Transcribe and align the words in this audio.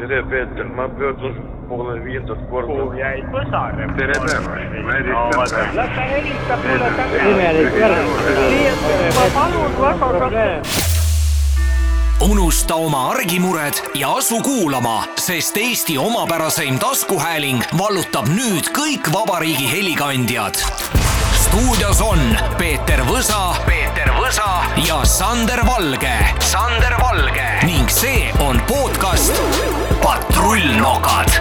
tere, 0.00 0.22
Peeter, 0.22 0.64
ma 0.64 0.88
pöördun 0.88 1.34
poole 1.68 2.04
viiendat 2.04 2.38
korda. 2.50 2.66
kuhu 2.66 2.92
jäi 2.92 3.22
põsar? 3.32 3.76
tere 3.96 4.12
päevast, 4.12 4.78
ma 4.84 4.92
helistan. 4.92 5.76
las 5.76 5.90
ta 5.96 6.06
helistab 6.12 6.60
mulle 6.68 6.88
imelik 7.30 7.74
värk. 7.80 8.06
tagasi. 8.36 9.18
ma 9.18 9.26
palun 9.34 9.72
väga, 10.20 10.62
unusta 12.30 12.74
oma 12.74 13.10
argimured 13.10 13.74
ja 13.94 14.14
asu 14.14 14.40
kuulama, 14.40 15.04
sest 15.16 15.56
Eesti 15.56 15.98
omapäraseim 15.98 16.78
taskuhääling 16.78 17.62
vallutab 17.78 18.28
nüüd 18.28 18.72
kõik 18.76 19.12
vabariigi 19.12 19.70
helikandjad. 19.72 20.99
Stuudios 21.50 21.98
on 22.00 22.20
Peeter 22.58 23.00
Võsa, 23.02 23.56
Peeter 23.66 24.06
Võsa 24.14 24.60
ja 24.86 25.00
Sander 25.08 25.64
Valge, 25.66 26.12
Sander 26.46 26.94
Valge 27.00 27.46
ning 27.66 27.90
see 27.90 28.28
on 28.44 28.60
podcast 28.68 29.34
Patrullnokad 29.98 31.32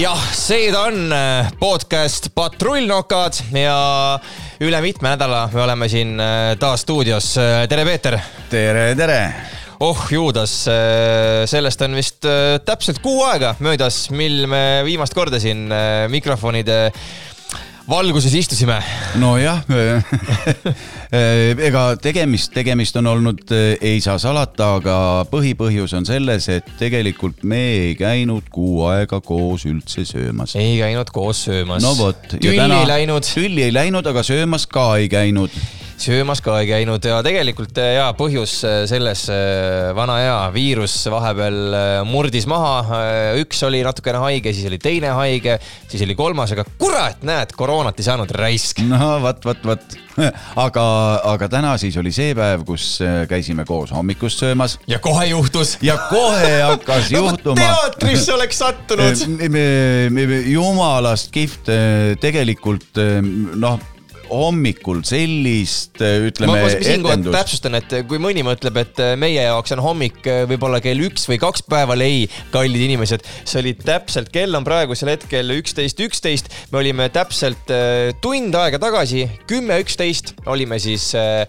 jah, 0.00 0.26
see 0.34 0.72
ta 0.74 0.88
on 0.88 1.14
äh, 1.14 1.54
podcast 1.62 2.32
Patrullnokad 2.34 3.38
ja 3.54 3.78
üle 4.66 4.82
mitme 4.82 5.14
nädala 5.14 5.46
me 5.54 5.62
oleme 5.68 5.86
siin 5.92 6.18
äh, 6.18 6.56
taas 6.58 6.82
stuudios. 6.82 7.36
tere, 7.70 7.86
Peeter. 7.86 8.18
tere, 8.50 8.90
tere. 8.98 9.22
Oh 9.80 10.04
juudas, 10.12 10.52
sellest 11.50 11.82
on 11.86 11.96
vist 11.96 12.26
äh, 12.28 12.58
täpselt 12.64 13.00
kuu 13.04 13.24
aega 13.28 13.54
möödas, 13.64 14.08
mil 14.12 14.44
me 14.50 14.82
viimast 14.84 15.16
korda 15.16 15.40
siin 15.40 15.68
äh, 15.72 16.04
mikrofonide 16.12 16.90
valguses 17.90 18.34
istusime. 18.34 18.76
nojah, 19.18 19.64
ega 21.68 21.82
tegemist, 22.02 22.52
tegemist 22.54 22.96
on 23.00 23.08
olnud, 23.10 23.42
ei 23.80 23.98
saa 24.04 24.18
salata, 24.22 24.74
aga 24.78 24.96
põhipõhjus 25.32 25.96
on 25.98 26.06
selles, 26.06 26.46
et 26.52 26.68
tegelikult 26.78 27.42
me 27.42 27.60
ei 27.72 27.96
käinud 27.98 28.46
kuu 28.52 28.84
aega 28.90 29.20
koos 29.24 29.66
üldse 29.70 30.04
söömas. 30.08 30.54
ei 30.60 30.76
käinud 30.78 31.10
koos 31.14 31.44
söömas. 31.48 31.82
no 31.82 31.96
vot. 31.98 32.36
tülli 32.36 32.60
ei 32.60 32.88
läinud, 32.92 33.26
tülli 33.26 33.66
ei 33.66 33.74
läinud, 33.74 34.06
aga 34.06 34.24
söömas 34.26 34.68
ka 34.70 34.92
ei 35.00 35.10
käinud. 35.10 35.54
Söömas 36.00 36.40
ka 36.44 36.56
ei 36.62 36.68
käinud 36.68 37.04
ja 37.04 37.18
tegelikult 37.24 37.76
äh, 37.80 37.94
ja 37.98 38.08
põhjus 38.16 38.54
äh, 38.64 38.76
selles 38.88 39.26
äh, 39.32 39.90
vana 39.96 40.16
hea 40.20 40.36
viirus 40.54 40.94
vahepeal 41.12 42.04
murdis 42.08 42.46
maha. 42.50 43.00
üks 43.40 43.60
oli 43.66 43.82
natukene 43.84 44.20
haige, 44.22 44.52
siis 44.56 44.68
oli 44.70 44.78
teine 44.80 45.12
haige, 45.16 45.58
siis 45.90 46.04
oli 46.06 46.16
kolmas, 46.18 46.54
aga 46.54 46.64
kurat, 46.80 47.20
näed, 47.26 47.52
koroonat 47.56 48.00
ei 48.00 48.06
saanud 48.06 48.32
raisk. 48.36 48.80
no 48.88 49.18
vot, 49.24 49.44
vot, 49.44 49.66
vot. 49.72 49.98
aga, 50.66 50.86
aga 51.32 51.48
täna 51.52 51.76
siis 51.80 51.96
oli 52.00 52.12
see 52.14 52.34
päev, 52.36 52.64
kus 52.68 52.98
käisime 53.30 53.64
koos 53.68 53.92
hommikust 53.94 54.42
söömas 54.42 54.78
ja 54.90 54.98
kohe 55.02 55.28
juhtus. 55.30 55.76
ja 55.84 55.96
kohe 56.10 56.56
hakkas 56.64 57.12
juhtuma. 57.12 57.60
teatrisse 57.60 58.34
oleks 58.34 58.60
sattunud. 58.64 59.24
jumalast 60.56 61.32
kihvt, 61.34 61.72
tegelikult 62.20 63.00
noh, 63.60 63.80
hommikul 64.30 65.02
sellist 65.06 66.00
ma, 66.00 66.12
ütleme 66.30 66.60
ma 66.62 66.70
siinkohal 66.72 67.26
täpsustan, 67.34 67.78
et 67.80 67.94
kui 68.08 68.20
mõni 68.22 68.44
mõtleb, 68.46 68.78
et 68.82 69.02
meie 69.20 69.44
jaoks 69.44 69.74
on 69.76 69.84
hommik 69.84 70.22
võib-olla 70.50 70.80
kell 70.84 71.06
üks 71.08 71.26
või 71.30 71.40
kaks 71.42 71.64
päeval, 71.68 72.04
ei, 72.04 72.24
kallid 72.54 72.86
inimesed, 72.86 73.26
see 73.44 73.60
oli 73.62 73.74
täpselt, 73.78 74.30
kell 74.32 74.54
on 74.56 74.66
praegusel 74.66 75.12
hetkel 75.12 75.54
üksteist, 75.56 76.00
üksteist. 76.00 76.50
me 76.72 76.80
olime 76.82 77.08
täpselt 77.12 77.70
äh, 77.74 78.10
tund 78.22 78.54
aega 78.56 78.80
tagasi, 78.82 79.26
kümme, 79.50 79.80
üksteist 79.82 80.34
olime 80.50 80.78
siis 80.82 81.10
äh, 81.18 81.44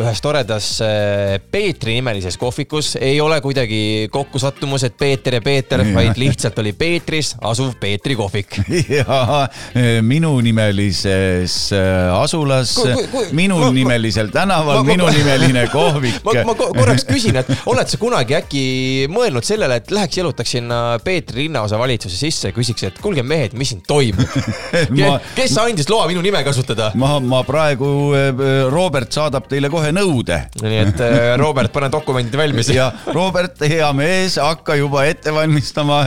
ühes 0.00 0.22
toredas 0.24 0.70
äh, 0.82 1.38
Peetri 1.50 1.98
nimelises 1.98 2.36
kohvikus. 2.40 2.96
ei 3.00 3.20
ole 3.20 3.40
kuidagi 3.40 4.08
kokkusattumus, 4.10 4.84
et 4.84 4.96
Peeter 4.98 5.38
ja 5.38 5.42
Peeter, 5.44 5.84
vaid 5.94 6.18
lihtsalt 6.20 6.58
oli 6.58 6.72
Peetris 6.72 7.34
asuv 7.40 7.74
Peetri 7.80 8.16
kohvik. 8.16 8.58
ja 8.98 9.48
minunimelises 10.02 11.72
äh, 11.72 12.14
asulas 12.24 12.74
minunimelisel 13.36 14.30
tänaval, 14.34 14.82
minunimeline 14.86 15.66
kohvik. 15.72 16.20
ma, 16.26 16.36
ma 16.48 16.56
ko- 16.58 16.70
korraks 16.76 17.06
küsin, 17.08 17.38
et 17.40 17.50
oled 17.70 17.90
sa 17.90 18.00
kunagi 18.00 18.38
äkki 18.38 18.64
mõelnud 19.12 19.46
sellele, 19.46 19.78
et 19.82 19.92
läheks 19.94 20.20
jalutaks 20.20 20.56
sinna 20.56 20.80
Peetri 21.04 21.44
linnaosa 21.44 21.78
valitsuse 21.80 22.16
sisse 22.18 22.50
ja 22.50 22.56
küsiks, 22.56 22.86
et 22.88 23.00
kuulge 23.04 23.24
mehed, 23.26 23.56
mis 23.58 23.74
siin 23.74 23.82
toimub 23.86 24.24
kes 25.38 25.56
andis 25.62 25.88
loa 25.92 26.08
minu 26.10 26.22
nime 26.24 26.42
kasutada? 26.46 26.90
ma, 27.00 27.16
ma 27.20 27.42
praegu, 27.46 27.88
Robert 28.72 29.12
saadab 29.14 29.48
teile 29.50 29.70
kohe 29.72 29.92
nõude 29.94 30.40
nii 30.62 30.80
et 30.84 31.00
äh, 31.04 31.34
Robert, 31.40 31.72
pane 31.74 31.88
dokumendid 31.92 32.36
valmis. 32.38 32.70
ja 32.74 32.90
Robert, 33.14 33.60
hea 33.68 33.88
mees, 33.96 34.38
hakka 34.40 34.76
juba 34.78 35.04
ette 35.08 35.32
valmistama 35.34 36.00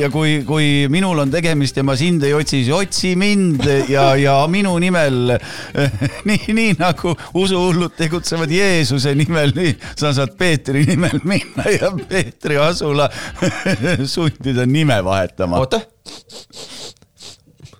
ja 0.00 0.10
kui, 0.12 0.40
kui 0.46 0.86
minul 0.92 1.18
on 1.24 1.32
tegemist 1.32 1.76
ja 1.78 1.84
ma 1.86 1.96
sind 1.98 2.24
ei 2.26 2.34
otsi, 2.36 2.62
siis 2.62 2.72
otsi 2.74 3.14
mind 3.18 3.64
ja, 3.90 4.08
ja 4.20 4.38
minu 4.50 4.76
nimel, 4.82 5.36
nii, 6.28 6.52
nii 6.56 6.76
nagu 6.80 7.14
usuhullud 7.34 7.94
tegutsevad 7.98 8.50
Jeesuse 8.52 9.14
nimel, 9.18 9.52
nii 9.56 9.74
sa 9.96 10.12
saad 10.16 10.36
Peetri 10.38 10.84
nimel 10.88 11.20
minna 11.24 11.64
ja 11.72 11.92
Peetri 12.08 12.56
asula 12.60 13.10
sundida 14.14 14.66
nime 14.66 14.98
vahetama. 15.04 15.60
oota. 15.62 15.80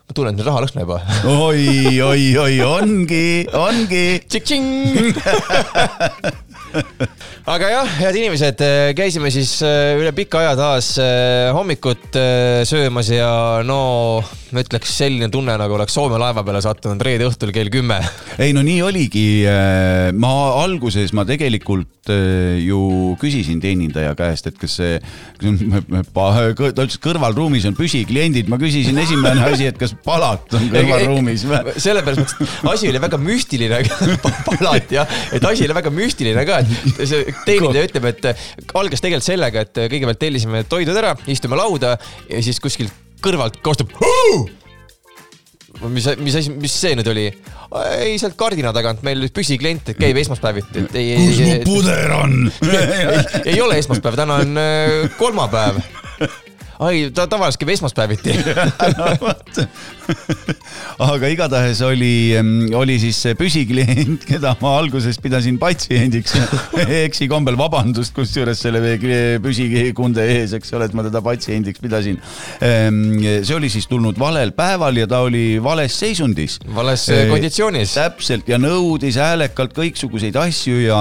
ma 0.07 0.15
tunnen, 0.15 0.39
et 0.39 0.47
raha 0.47 0.65
lõhna 0.67 0.81
juba. 0.87 1.01
oi, 1.37 2.03
oi, 2.03 2.25
oi, 2.47 2.57
ongi, 2.67 3.29
ongi. 3.53 4.07
aga 7.55 7.71
jah, 7.73 7.93
head 8.01 8.19
inimesed, 8.21 8.63
käisime 8.99 9.31
siis 9.35 9.59
äh, 9.65 9.95
üle 10.01 10.13
pika 10.17 10.43
aja 10.43 10.55
taas 10.59 10.93
äh, 11.03 11.51
hommikut 11.57 12.17
äh, 12.19 12.63
söömas 12.69 13.11
ja 13.13 13.31
no 13.67 13.81
ma 14.55 14.63
ütleks 14.63 14.93
selline 15.01 15.29
tunne, 15.33 15.57
nagu 15.59 15.77
oleks 15.77 15.95
Soome 15.97 16.19
laeva 16.21 16.45
peale 16.47 16.61
sattunud 16.65 17.03
reede 17.03 17.27
õhtul 17.29 17.53
kell 17.55 17.71
kümme. 17.73 17.99
ei 18.45 18.55
no 18.57 18.63
nii 18.67 18.81
oligi. 18.85 19.27
ma 20.17 20.33
alguses 20.63 21.13
ma 21.17 21.25
tegelikult 21.29 22.11
äh, 22.13 22.59
ju 22.63 23.15
küsisin 23.21 23.61
teenindaja 23.63 24.15
käest, 24.19 24.51
et 24.51 24.59
kas 24.61 24.77
see, 24.81 24.99
ta 25.41 26.85
ütles 26.87 27.01
kõrvalruumis 27.03 27.67
on 27.69 27.77
püsikliendid, 27.79 28.51
ma 28.53 28.59
küsisin 28.61 28.99
esimene 29.03 29.45
asi, 29.49 29.69
et 29.71 29.79
kas 29.81 29.95
palat 30.05 30.57
on 30.57 30.69
kõrvalruumis. 30.73 31.47
sellepärast, 31.83 32.37
et 32.41 32.71
asi 32.73 32.91
oli 32.93 33.03
väga 33.03 33.21
müstiline, 33.21 33.83
alati 34.61 35.01
jah, 35.01 35.19
et 35.35 35.45
asi 35.45 35.67
oli 35.67 35.79
väga 35.81 35.93
müstiline 35.95 36.47
ka, 36.49 36.63
et 36.63 36.66
teenindaja 37.49 37.89
ütleb, 37.89 38.11
et 38.13 38.31
algas 38.77 39.03
tegelikult 39.05 39.27
sellega, 39.27 39.67
et 39.67 39.83
kõigepealt 39.87 40.23
tellisime 40.23 40.63
toidud 40.69 40.97
ära, 40.97 41.15
istume 41.33 41.59
lauda 41.59 41.97
ja 42.31 42.45
siis 42.45 42.61
kuskilt 42.63 42.95
kõrvalt 43.25 43.61
kostab. 43.65 43.93
mis, 45.93 46.09
mis 46.19 46.39
asi, 46.39 46.51
mis 46.53 46.73
see 46.73 46.97
nüüd 46.97 47.11
oli? 47.13 47.27
ei, 47.99 48.17
sealt 48.21 48.37
kardina 48.39 48.73
tagant 48.73 49.03
meil 49.07 49.27
püsiklient 49.35 49.93
käib 49.99 50.19
esmaspäeviti, 50.23 50.87
et 50.87 50.99
ei, 51.01 51.15
kus 51.19 51.41
mu 51.43 51.53
ei, 51.53 51.63
puder 51.67 52.13
on? 52.17 52.37
ei, 52.71 53.55
ei 53.55 53.61
ole 53.61 53.79
esmaspäev, 53.83 54.19
täna 54.19 54.41
on 54.45 54.61
äh, 54.61 55.17
kolmapäev. 55.19 55.83
ai, 56.79 57.11
ta 57.15 57.27
tavaliselt 57.31 57.63
käib 57.63 57.73
esmaspäeviti. 57.77 58.35
aga 61.11 61.31
igatahes 61.33 61.81
oli, 61.87 62.35
oli 62.77 62.99
siis 63.03 63.19
see 63.27 63.37
püsiklient, 63.39 64.27
keda 64.29 64.55
ma 64.61 64.77
alguses 64.81 65.19
pidasin 65.23 65.59
patsiendiks. 65.61 66.37
eksikombel 67.07 67.59
vabandust, 67.59 68.15
kusjuures 68.17 68.61
selle 68.67 68.83
püsikunde 69.43 70.27
ees, 70.37 70.57
eks 70.57 70.75
ole, 70.77 70.89
et 70.89 70.97
ma 70.97 71.05
teda 71.07 71.23
patsiendiks 71.25 71.83
pidasin. 71.83 72.21
see 72.61 73.57
oli 73.57 73.71
siis 73.73 73.89
tulnud 73.91 74.19
valel 74.19 74.53
päeval 74.57 74.97
ja 75.01 75.07
ta 75.11 75.23
oli 75.27 75.57
vales 75.63 75.99
seisundis. 75.99 76.59
vales 76.75 77.09
äh, 77.11 77.27
konditsioonis. 77.31 77.95
täpselt 77.97 78.49
ja 78.49 78.59
nõudis 78.61 79.19
häälekalt 79.21 79.75
kõiksuguseid 79.77 80.37
asju 80.41 80.81
ja, 80.85 81.01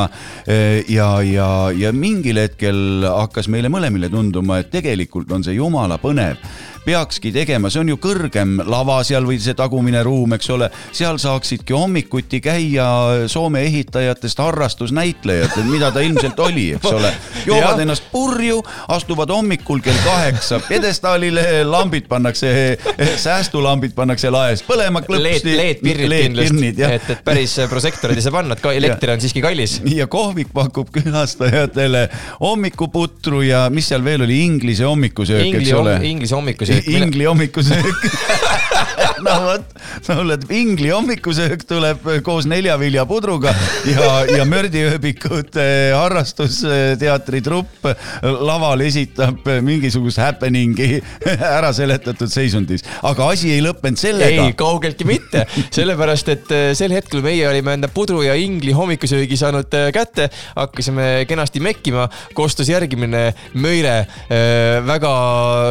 ja, 0.90 1.10
ja, 1.26 1.50
ja 1.76 1.92
mingil 1.96 2.40
hetkel 2.42 3.06
hakkas 3.06 3.50
meile 3.52 3.70
mõlemile 3.74 4.10
tunduma, 4.12 4.60
et 4.62 4.72
tegelikult 4.74 5.32
on 5.36 5.46
see 5.46 5.58
jumala 5.66 5.98
põnev 6.02 6.38
peakski 6.86 7.32
tegema, 7.34 7.70
see 7.74 7.82
on 7.82 7.90
ju 7.94 7.98
kõrgem 8.02 8.60
lava 8.70 9.00
seal 9.08 9.26
või 9.28 9.40
see 9.42 9.56
tagumine 9.58 10.04
ruum, 10.06 10.36
eks 10.38 10.50
ole, 10.54 10.70
seal 10.96 11.18
saaksidki 11.22 11.74
hommikuti 11.76 12.42
käia 12.44 12.86
Soome 13.32 13.64
ehitajatest 13.66 14.40
harrastusnäitlejad, 14.44 15.58
mida 15.70 15.92
ta 15.94 16.04
ilmselt 16.06 16.40
oli, 16.46 16.68
eks 16.78 16.92
ole. 16.92 17.12
joovad 17.46 17.76
Jah. 17.76 17.82
ennast 17.86 18.06
purju, 18.12 18.62
astuvad 18.94 19.34
hommikul 19.34 19.82
kell 19.86 19.98
kaheksa 20.06 20.60
pjedestaalile, 20.68 21.64
lambid 21.68 22.10
pannakse, 22.12 22.52
säästulambid 23.26 23.96
pannakse 23.98 24.30
laes 24.34 24.64
põlema. 24.66 25.02
LED, 25.16 25.46
LED-pirnid 25.58 26.16
kindlasti, 26.28 26.72
et, 26.86 27.10
et 27.16 27.26
päris 27.26 27.58
prožektorid 27.72 28.20
ei 28.20 28.26
saa 28.26 28.36
panna, 28.36 28.58
et 28.58 28.64
ka 28.64 28.74
elekter 28.76 29.16
on 29.16 29.24
siiski 29.24 29.44
kallis. 29.44 29.80
ja 29.90 30.08
kohvik 30.12 30.54
pakub 30.54 30.92
külastajatele 30.94 32.08
hommikuputru 32.42 33.42
ja 33.46 33.66
mis 33.74 33.90
seal 33.90 34.04
veel 34.06 34.26
oli, 34.26 34.42
Inglise 34.46 34.86
hommikusöök, 34.86 35.48
eks 35.62 35.74
ole. 35.74 35.98
Inglise 36.04 36.36
hommikusöök. 36.36 36.75
Ingli 36.86 37.24
hommikusöök. 37.24 37.96
no 39.26 39.36
vot, 39.44 39.66
sulle 40.02 40.38
Ingli 40.50 40.90
hommikusöök 40.90 41.64
tuleb 41.68 42.08
koos 42.24 42.46
neljaviljapudruga 42.50 43.54
ja, 43.90 44.10
ja 44.38 44.46
mördiööbikute 44.50 45.66
harrastusteatri 45.96 47.42
trupp 47.46 47.88
laval 48.22 48.84
esitab 48.86 49.48
mingisugust 49.66 50.20
happening'i 50.22 51.00
ära 51.58 51.72
seletatud 51.76 52.32
seisundis, 52.32 52.86
aga 53.06 53.30
asi 53.34 53.54
ei 53.56 53.64
lõppenud 53.66 54.00
sellega. 54.00 54.48
Ei, 54.50 54.56
kaugeltki 54.58 55.08
mitte, 55.08 55.46
sellepärast 55.76 56.32
et 56.34 56.54
äh, 56.56 56.68
sel 56.78 56.94
hetkel 56.96 57.24
meie 57.26 57.48
olime 57.50 57.76
enda 57.78 57.90
pudru 57.92 58.24
ja 58.26 58.36
ingli 58.40 58.74
hommikusöögi 58.76 59.38
saanud 59.40 59.74
äh, 59.78 59.90
kätte, 59.96 60.30
hakkasime 60.56 61.26
kenasti 61.30 61.62
mekkima, 61.64 62.08
kostus 62.38 62.70
järgmine 62.72 63.28
möire 63.54 63.98
äh, 64.02 64.82
väga 64.86 65.16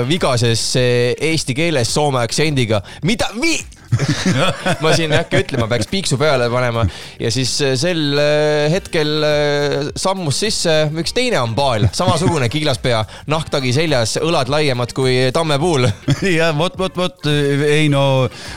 vigases 0.08 0.66
äh, 0.80 0.93
eesti 1.20 1.54
keeles 1.54 1.94
soome 1.94 2.22
aktsendiga. 2.22 2.82
mida, 3.02 3.30
vi-? 3.40 3.73
ma 4.84 4.92
siin 4.96 5.12
ei 5.12 5.20
hakka 5.20 5.40
ütlema, 5.44 5.68
peaks 5.70 5.88
piiksu 5.90 6.18
peale 6.20 6.48
panema 6.52 6.84
ja 7.20 7.30
siis 7.34 7.52
äh, 7.64 7.74
sel 7.78 8.18
äh, 8.18 8.72
hetkel 8.72 9.12
äh, 9.26 9.76
sammus 9.96 10.40
sisse 10.44 10.74
üks 11.00 11.14
teine 11.16 11.38
ambaal, 11.40 11.88
samasugune 11.94 12.48
kiilaspea, 12.52 13.02
nahktagi 13.30 13.72
seljas, 13.76 14.16
õlad 14.22 14.50
laiemad 14.52 14.94
kui 14.96 15.16
tammepuul 15.34 15.88
ja 16.38 16.50
vot, 16.56 16.76
vot, 16.78 16.96
vot 16.98 17.30
ei 17.30 17.88
no 17.92 18.04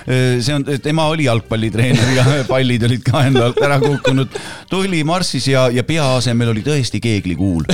see 0.08 0.54
on, 0.56 0.66
tema 0.84 1.08
oli 1.12 1.28
jalgpallitreener 1.28 2.14
ja 2.16 2.26
pallid 2.52 2.86
olid 2.88 3.06
ka 3.06 3.26
enda 3.28 3.48
alt 3.48 3.62
ära 3.64 3.80
kukkunud. 3.84 4.38
tuli 4.70 5.04
marssis 5.08 5.50
ja, 5.52 5.68
ja 5.74 5.84
pea 5.88 6.06
asemel 6.18 6.52
oli 6.54 6.64
tõesti 6.66 7.02
keeglikuul. 7.04 7.68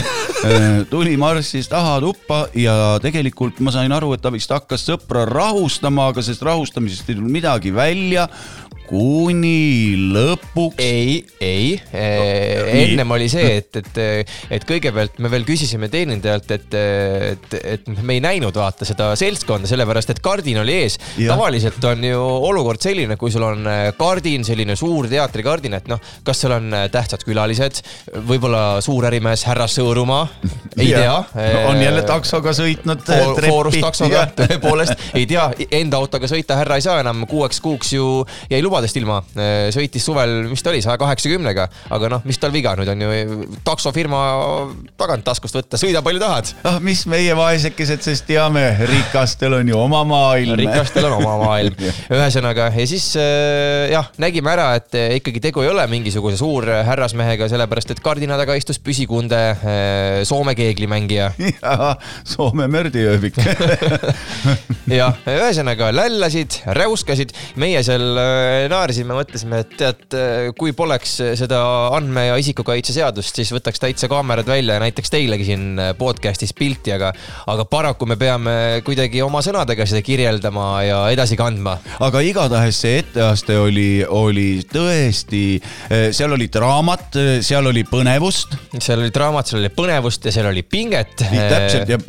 tuli 0.89 1.15
marssis 1.17 1.69
taha 1.71 1.99
tuppa 2.03 2.43
ja 2.57 2.75
tegelikult 3.03 3.61
ma 3.63 3.71
sain 3.73 3.91
aru, 3.95 4.13
et 4.15 4.23
ta 4.23 4.31
vist 4.33 4.51
hakkas 4.51 4.85
sõpra 4.89 5.25
rahustama, 5.29 6.09
aga 6.11 6.23
sellest 6.23 6.45
rahustamisest 6.45 7.09
ei 7.09 7.17
tulnud 7.17 7.31
midagi 7.33 7.52
välja 7.73 8.27
kuni 8.87 9.95
lõpuks. 10.13 10.79
ei, 10.83 11.23
ei, 11.41 11.75
nii. 11.93 12.81
ennem 12.83 13.13
oli 13.15 13.29
see, 13.31 13.57
et, 13.61 13.79
et, 13.79 13.99
et 14.57 14.65
kõigepealt 14.67 15.19
me 15.23 15.31
veel 15.31 15.45
küsisime 15.47 15.89
teenindajalt, 15.93 16.51
et, 16.55 16.77
et, 16.77 17.57
et 17.75 17.89
me 18.01 18.17
ei 18.17 18.23
näinud 18.23 18.55
vaata 18.55 18.87
seda 18.87 19.11
seltskonda, 19.19 19.69
sellepärast 19.69 20.13
et 20.13 20.21
kardin 20.23 20.61
oli 20.63 20.77
ees. 20.83 20.99
Tavaliselt 21.17 21.83
on 21.89 22.03
ju 22.05 22.19
olukord 22.49 22.83
selline, 22.83 23.17
kui 23.19 23.31
sul 23.33 23.45
on 23.47 23.67
äh, 23.69 23.85
kardin, 23.97 24.45
selline 24.47 24.75
suur 24.79 25.07
teatrikardin, 25.11 25.77
et 25.79 25.89
noh, 25.91 26.01
kas 26.25 26.43
seal 26.43 26.57
on 26.57 26.69
äh, 26.75 26.87
tähtsad 26.93 27.25
külalised, 27.27 27.81
võib-olla 28.27 28.81
suurärimees 28.83 29.45
härra 29.49 29.67
Sõõrumaa, 29.71 30.27
ei 30.77 30.91
tea. 30.91 31.15
on 31.69 31.81
jälle 31.81 32.03
taksoga 32.07 32.53
sõitnud 32.55 33.03
Foor- 33.07 33.41
Foorus 33.47 33.79
taksoga, 33.81 34.25
tõepoolest, 34.37 35.09
ei 35.17 35.25
tea, 35.29 35.47
enda 35.79 35.99
autoga 36.01 36.29
sõita 36.29 36.57
härra 36.59 36.77
ei 36.79 36.85
saa 36.85 36.99
enam, 37.03 37.23
kuueks 37.29 37.61
kuuks 37.63 37.93
ju 37.95 38.07
jäi 38.51 38.61
lubadest 38.73 38.97
ilma. 38.97 39.21
sõitis 39.73 40.05
suvel, 40.07 40.47
mis 40.49 40.63
ta 40.65 40.71
oli, 40.73 40.81
saja 40.81 40.97
kaheksakümnega, 41.01 41.67
aga 41.93 42.09
noh, 42.15 42.23
mis 42.25 42.39
tal 42.41 42.53
viga 42.53 42.73
nüüd 42.79 42.89
on 42.89 43.03
ju 43.05 43.49
taksofirma 43.65 44.21
tagant 44.99 45.25
taskust 45.27 45.57
võtta, 45.57 45.77
sõida 45.79 46.01
palju 46.05 46.21
tahad. 46.21 46.49
ah, 46.65 46.79
mis 46.83 47.03
meie 47.09 47.35
vaesekesed 47.37 48.01
sest 48.05 48.25
teame, 48.27 48.63
rikastel 48.89 49.59
on 49.59 49.69
ju 49.69 49.77
oma 49.77 50.01
maailm. 50.07 50.57
rikastel 50.57 51.05
on 51.09 51.19
oma 51.19 51.35
maailm. 51.43 51.77
ühesõnaga 52.17 52.71
ja 52.73 52.87
siis 52.89 53.11
äh, 53.19 53.91
jah, 53.93 54.09
nägime 54.21 54.53
ära, 54.55 54.71
et 54.79 54.97
äh, 54.97 55.17
ikkagi 55.19 55.43
tegu 55.43 55.63
ei 55.63 55.69
ole 55.69 55.85
mingisuguse 55.91 56.39
suurhärrasmehega, 56.41 57.49
sellepärast 57.51 57.93
et 57.93 58.01
kardina 58.03 58.39
taga 58.39 58.57
istus 58.57 58.81
püsikunde 58.83 59.41
äh, 59.53 60.23
Soome 60.27 60.55
keeglimängija 60.57 61.29
ja 61.53 61.93
Soome 62.25 62.67
mördiööbik. 62.73 63.37
jah, 65.01 65.21
ühesõnaga 65.29 65.91
lällasid, 65.93 66.61
räuskasid, 66.79 67.35
meie 67.61 67.83
seal 67.85 68.09
äh, 68.17 68.62
naersime, 68.71 69.15
mõtlesime, 69.17 69.61
et 69.63 69.75
tead, 69.79 70.17
kui 70.59 70.73
poleks 70.77 71.15
seda 71.39 71.61
andme- 71.95 72.27
ja 72.27 72.37
isikukaitseseadust, 72.41 73.35
siis 73.39 73.51
võtaks 73.55 73.81
täitsa 73.81 74.09
kaamerad 74.11 74.47
välja 74.47 74.77
ja 74.77 74.83
näitaks 74.83 75.11
teilegi 75.13 75.47
siin 75.47 75.79
podcast'is 75.99 76.53
pilti, 76.57 76.93
aga, 76.95 77.11
aga 77.47 77.65
paraku 77.69 78.07
me 78.09 78.17
peame 78.19 78.55
kuidagi 78.85 79.21
oma 79.25 79.41
sõnadega 79.45 79.87
seda 79.89 80.03
kirjeldama 80.05 80.67
ja 80.87 80.99
edasi 81.13 81.37
kandma. 81.39 81.77
aga 82.03 82.21
igatahes 82.25 82.81
see 82.83 82.99
etteaste 83.01 83.57
oli, 83.59 84.03
oli 84.07 84.47
tõesti, 84.69 85.43
seal 86.11 86.35
oli 86.35 86.49
draamat, 86.53 87.19
seal 87.45 87.67
oli 87.71 87.85
põnevust. 87.87 88.57
seal 88.79 89.03
oli 89.03 89.13
draamat, 89.13 89.49
seal 89.49 89.63
oli 89.63 89.71
põnevust 89.73 90.27
ja 90.27 90.35
seal 90.35 90.49
oli 90.51 90.63
pinget. 90.63 91.15
täpselt 91.19 91.89
ja, 91.89 91.99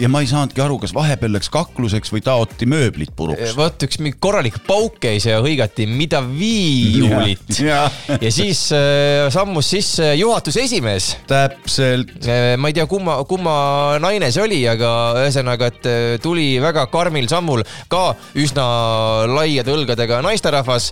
ja 0.00 0.10
ma 0.12 0.22
ei 0.24 0.30
saanudki 0.30 0.62
aru, 0.64 0.78
kas 0.82 0.94
vahepeal 0.96 1.34
läks 1.36 1.50
kakluseks 1.52 2.12
või 2.14 2.24
taoti 2.24 2.68
mööblit 2.70 3.14
puruks. 3.16 3.54
vot 3.58 3.86
üks 3.86 4.00
korralik 4.20 4.60
pauk 4.66 4.98
käis 5.02 5.26
ja 5.28 5.40
hõigati, 5.44 5.86
mida 6.04 6.20
viiulit. 6.28 7.58
Ja. 7.64 7.82
ja 8.24 8.30
siis 8.34 8.66
äh, 8.76 9.26
sammus 9.34 9.72
sisse 9.74 10.12
juhatuse 10.20 10.64
esimees 10.68 11.14
täpselt, 11.30 12.12
Eh, 12.24 12.54
ma 12.60 12.68
ei 12.70 12.74
tea, 12.76 12.86
kumma, 12.88 13.18
kumma 13.28 13.52
naine 14.02 14.30
see 14.32 14.42
oli, 14.44 14.62
aga 14.70 14.90
ühesõnaga, 15.24 15.68
et 15.72 15.86
eh, 15.90 16.14
tuli 16.22 16.54
väga 16.62 16.86
karmil 16.92 17.26
sammul 17.30 17.64
ka 17.92 18.14
üsna 18.40 18.64
laiade 19.28 19.72
õlgadega 19.74 20.22
naisterahvas 20.24 20.90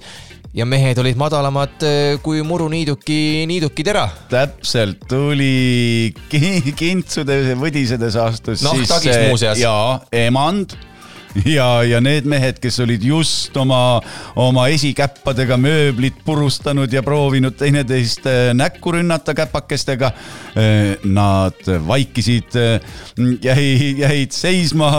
ja 0.52 0.66
mehed 0.68 0.98
olid 1.00 1.16
madalamad 1.20 1.84
eh, 1.88 2.18
kui 2.24 2.42
muruniiduki 2.44 3.46
niidukitera. 3.48 4.04
täpselt 4.32 5.06
tuli 5.08 6.12
ki- 6.28 6.74
kintsude 6.76 7.38
võdisedes 7.60 8.18
astus 8.20 8.64
Nahktagis 8.66 9.22
muuseas. 9.30 9.58
ja 9.62 9.74
emand 10.28 10.76
ja, 11.56 11.82
ja 11.86 12.00
need 12.04 12.28
mehed, 12.28 12.58
kes 12.62 12.80
olid 12.84 13.04
just 13.04 13.56
oma, 13.56 14.00
oma 14.36 14.66
esikäppadega 14.72 15.58
mööblit 15.60 16.20
purustanud 16.26 16.92
ja 16.92 17.02
proovinud 17.06 17.56
teineteist 17.58 18.28
äh, 18.30 18.52
näkku 18.56 18.94
rünnata 18.98 19.34
käpakestega. 19.34 20.12
Nad 21.08 21.64
vaikisid, 21.86 22.54
jäi, 23.42 23.64
jäid 23.96 24.34
seisma, 24.36 24.90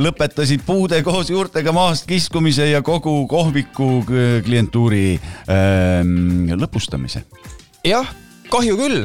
lõpetasid 0.00 0.64
puude 0.66 1.02
koos 1.04 1.28
juurtega 1.30 1.72
maast 1.76 2.08
kiskumise 2.08 2.70
ja 2.70 2.80
kogu 2.82 3.26
kohviku 3.28 4.00
klientuuri 4.46 5.18
lõpustamise 6.56 7.24
jah, 7.84 8.08
kahju 8.50 8.76
küll, 8.78 9.04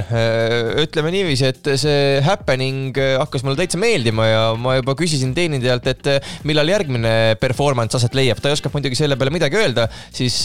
ütleme 0.82 1.12
niiviisi, 1.14 1.50
et 1.52 1.70
see 1.80 2.20
happening 2.26 2.96
eh, 2.98 3.16
hakkas 3.20 3.44
mulle 3.46 3.60
täitsa 3.60 3.80
meeldima 3.82 4.26
ja 4.28 4.42
ma 4.60 4.76
juba 4.80 4.96
küsisin 4.98 5.36
teenindajalt, 5.38 5.90
et 5.92 6.10
eh, 6.12 6.32
millal 6.48 6.70
järgmine 6.72 7.36
performance 7.42 7.98
aset 8.00 8.16
leiab, 8.18 8.42
ta 8.42 8.50
ei 8.50 8.58
oska 8.58 8.72
muidugi 8.74 8.98
selle 9.00 9.18
peale 9.20 9.34
midagi 9.34 9.60
öelda, 9.60 9.88
siis 10.16 10.44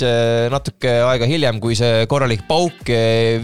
natuke 0.52 0.92
aega 1.06 1.28
hiljem, 1.28 1.60
kui 1.62 1.76
see 1.78 2.04
korralik 2.10 2.44
pauk 2.48 2.90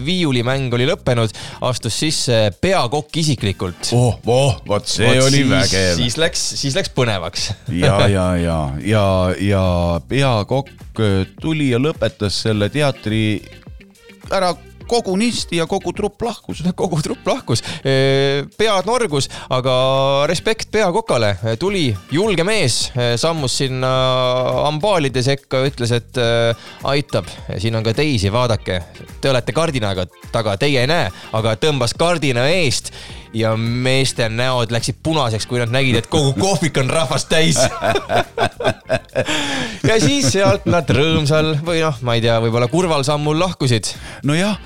viiulimäng 0.03 0.73
oli 0.77 0.87
lõppenud, 0.89 1.33
astus 1.67 1.97
sisse 2.03 2.39
peakokk 2.61 3.21
isiklikult. 3.23 3.91
oh, 3.97 4.19
oh, 4.25 4.59
vot 4.67 4.87
see 4.89 5.07
Vot 5.07 5.27
oli 5.29 5.41
siis, 5.41 5.51
vägev. 5.51 5.91
siis 6.01 6.19
läks, 6.21 6.45
siis 6.61 6.77
läks 6.77 6.93
põnevaks. 6.95 7.49
ja, 7.73 7.99
ja, 8.15 8.27
ja, 8.41 8.59
ja, 8.85 9.05
ja 9.41 9.65
peakokk 10.09 11.01
tuli 11.41 11.71
ja 11.71 11.81
lõpetas 11.81 12.43
selle 12.45 12.69
teatri 12.73 13.39
ära 14.33 14.53
kogunisti 14.87 15.59
ja 15.61 15.67
kogu 15.69 15.93
trupp 15.95 16.21
lahkus. 16.25 16.63
kogu 16.81 17.01
trupp 17.03 17.27
lahkus, 17.27 17.63
pead 17.83 18.87
norgus, 18.89 19.29
aga 19.53 19.75
respekt 20.29 20.71
peakokale, 20.73 21.33
tuli 21.59 21.89
julge 22.11 22.45
mees, 22.47 22.91
sammus 23.19 23.57
sinna 23.61 23.91
ambaalide 24.67 25.23
sekka, 25.25 25.63
ütles, 25.67 25.93
et 25.95 26.21
aitab, 26.87 27.29
siin 27.57 27.77
on 27.77 27.85
ka 27.85 27.93
teisi, 27.97 28.31
vaadake, 28.33 28.81
te 29.21 29.31
olete 29.31 29.55
kardinaga 29.55 30.07
taga, 30.33 30.57
teie 30.59 30.83
ei 30.83 30.89
näe, 30.89 31.11
aga 31.37 31.55
tõmbas 31.61 31.95
kardina 31.97 32.47
eest 32.51 32.93
ja 33.33 33.55
meeste 33.57 34.29
näod 34.29 34.71
läksid 34.71 34.99
punaseks, 35.03 35.47
kui 35.49 35.59
nad 35.61 35.71
nägid, 35.73 35.99
et 35.99 36.07
kogu 36.11 36.33
kohvik 36.37 36.77
on 36.81 36.89
rahvast 36.91 37.29
täis. 37.31 37.59
ja 39.89 39.97
siis 40.01 40.29
sealt 40.33 40.67
nad 40.69 40.89
rõõmsal 40.89 41.55
või 41.65 41.81
noh, 41.83 41.99
ma 42.07 42.17
ei 42.17 42.23
tea, 42.23 42.37
võib-olla 42.43 42.69
kurval 42.71 43.05
sammul 43.07 43.39
lahkusid 43.39 43.91
nojah, 44.27 44.57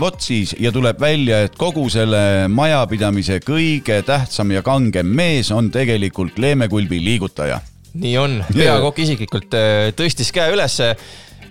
vot 0.00 0.20
siis 0.22 0.54
ja 0.60 0.72
tuleb 0.74 1.00
välja, 1.00 1.44
et 1.46 1.56
kogu 1.58 1.86
selle 1.92 2.48
majapidamise 2.52 3.40
kõige 3.44 4.00
tähtsam 4.06 4.52
ja 4.54 4.62
kangem 4.66 5.06
mees 5.06 5.50
on 5.54 5.70
tegelikult 5.74 6.38
Leeme 6.38 6.68
Kulbi 6.68 7.00
liigutaja. 7.04 7.60
nii 7.94 8.16
on, 8.18 8.40
peakokk 8.50 8.98
isiklikult 9.04 9.54
äh, 9.54 9.92
tõstis 9.94 10.32
käe 10.34 10.50
ülesse 10.54 10.94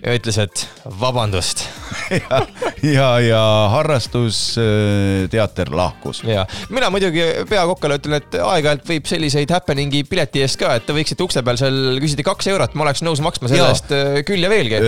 ja 0.04 0.14
ütles, 0.18 0.38
et 0.42 0.66
vabandust 1.00 1.64
ja, 2.12 2.40
ja, 2.98 3.08
ja 3.24 3.44
harrastusteater 3.72 5.72
lahkus. 5.76 6.24
ja 6.28 6.46
mina 6.74 6.90
muidugi 6.92 7.24
peakokale 7.50 7.98
ütlen, 8.02 8.18
et 8.20 8.36
aeg-ajalt 8.36 8.90
võib 8.90 9.08
selliseid 9.08 9.52
happening'i 9.54 10.04
pileti 10.08 10.44
eest 10.44 10.60
ka, 10.60 10.74
et 10.78 10.86
te 10.88 10.96
võiksite 10.96 11.24
ukse 11.24 11.44
peal 11.46 11.58
seal 11.62 12.00
küsida 12.04 12.26
kaks 12.28 12.50
eurot, 12.52 12.76
ma 12.76 12.88
oleks 12.88 13.04
nõus 13.06 13.22
maksma 13.24 13.52
selle 13.52 13.70
eest 13.72 13.94
äh, 13.96 14.20
küll 14.28 14.44
ja 14.44 14.52
veelgi. 14.52 14.82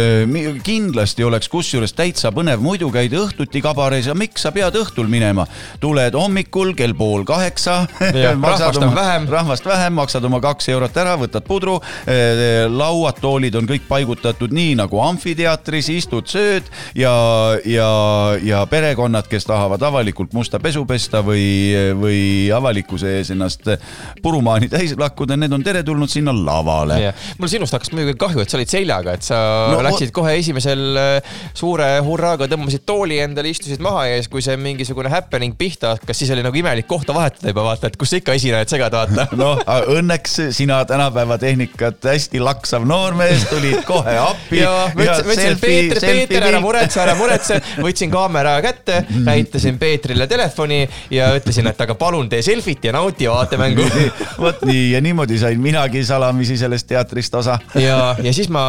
kindlasti 0.67 1.21
oleks 1.27 1.49
kusjuures 1.53 1.95
täitsa 1.95 2.33
põnev, 2.35 2.59
muidu 2.63 2.91
käid 2.93 3.15
õhtuti 3.15 3.63
kabares 3.63 4.05
ja 4.11 4.17
miks 4.17 4.43
sa 4.43 4.51
pead 4.55 4.75
õhtul 4.81 5.07
minema. 5.11 5.47
tuled 5.79 6.19
hommikul 6.19 6.75
kell 6.75 6.95
pool 6.97 7.23
kaheksa. 7.27 7.85
Rahvast 8.45 8.83
on 8.83 8.95
vähem. 8.95 9.29
rahvast 9.31 9.65
vähem, 9.65 9.95
maksad 9.95 10.23
oma 10.27 10.41
kaks 10.43 10.69
eurot 10.75 10.97
ära, 10.99 11.15
võtad 11.19 11.43
pudru. 11.47 11.79
lauad, 12.75 13.19
toolid 13.21 13.55
on 13.55 13.67
kõik 13.69 13.87
paigutatud 13.87 14.51
nii 14.55 14.75
nagu 14.81 15.04
amfiteatris, 15.09 15.89
istud, 15.95 16.27
sööd 16.29 16.69
ja, 16.97 17.13
ja, 17.65 17.89
ja 18.43 18.63
perekonnad, 18.69 19.29
kes 19.31 19.47
tahavad 19.47 19.83
avalikult 19.85 20.33
musta 20.35 20.59
pesu 20.63 20.85
pesta 20.89 21.21
või, 21.25 21.45
või 21.99 22.21
avalikkuse 22.55 23.17
ees 23.19 23.33
ennast 23.35 23.69
purumaani 24.23 24.69
täis 24.71 24.95
lakkuda, 24.99 25.37
need 25.39 25.53
on 25.55 25.63
teretulnud 25.65 26.11
sinna 26.11 26.33
lavale. 26.35 26.99
mul 27.39 27.51
sinust 27.51 27.75
hakkas 27.75 27.93
muidugi 27.95 28.17
kahju, 28.19 28.43
et 28.43 28.51
sa 28.51 28.59
olid 28.59 28.71
seljaga, 28.71 29.15
et 29.15 29.25
sa 29.25 29.35
No, 29.45 29.77
no, 29.77 29.83
läksid 29.85 30.11
kohe 30.15 30.35
esimesel 30.39 30.99
äh, 30.99 31.35
suure 31.57 31.87
hurraaga, 32.05 32.47
tõmbasid 32.51 32.85
tooli 32.87 33.19
endale, 33.23 33.51
istusid 33.53 33.81
maha 33.83 34.05
ja 34.09 34.19
siis, 34.19 34.29
kui 34.31 34.43
see 34.45 34.57
mingisugune 34.59 35.11
happening 35.11 35.55
pihta 35.57 35.95
hakkas, 35.95 36.19
siis 36.21 36.31
oli 36.35 36.43
nagu 36.45 36.59
imelik 36.59 36.87
kohta 36.89 37.15
vahetada 37.15 37.51
juba 37.51 37.65
vaata, 37.69 37.89
et 37.91 37.97
kus 37.99 38.13
sa 38.13 38.21
ikka 38.21 38.35
esinejad 38.37 38.71
segad, 38.71 38.95
vaata. 38.95 39.27
noh, 39.39 39.61
õnneks 39.95 40.37
sina 40.55 40.81
tänapäeva 40.89 41.37
tehnikat 41.41 42.05
hästi 42.11 42.41
laksav 42.43 42.85
noormees 42.87 43.47
tulid 43.49 43.83
kohe 43.87 44.17
appi. 44.21 44.61
ja 44.63 44.73
ütlesin, 45.03 45.27
ma 45.27 45.33
ütlesin, 45.35 45.59
Peeter, 46.05 46.47
ära 46.49 46.61
muretse, 46.63 47.01
ära 47.03 47.15
muretse, 47.17 47.59
võtsin 47.83 48.11
kaamera 48.13 48.55
kätte, 48.63 49.01
näitasin 49.25 49.79
Peetrile 49.81 50.27
telefoni 50.31 50.83
ja 51.13 51.31
ütlesin, 51.37 51.67
et 51.71 51.81
aga 51.81 51.97
palun 51.99 52.29
tee 52.31 52.41
selfit 52.45 52.85
ja 52.87 52.95
nauti 52.95 53.29
vaatemängu. 53.29 53.85
vot 54.45 54.63
nii 54.67 54.91
ja 54.93 55.01
niimoodi 55.03 55.39
sain 55.41 55.61
minagi 55.61 56.03
salamisi 56.05 56.57
sellest 56.57 56.87
teatrist 56.87 57.35
osa. 57.35 57.59
ja, 57.79 58.15
ja 58.21 58.33
siis 58.33 58.49
ma 58.53 58.65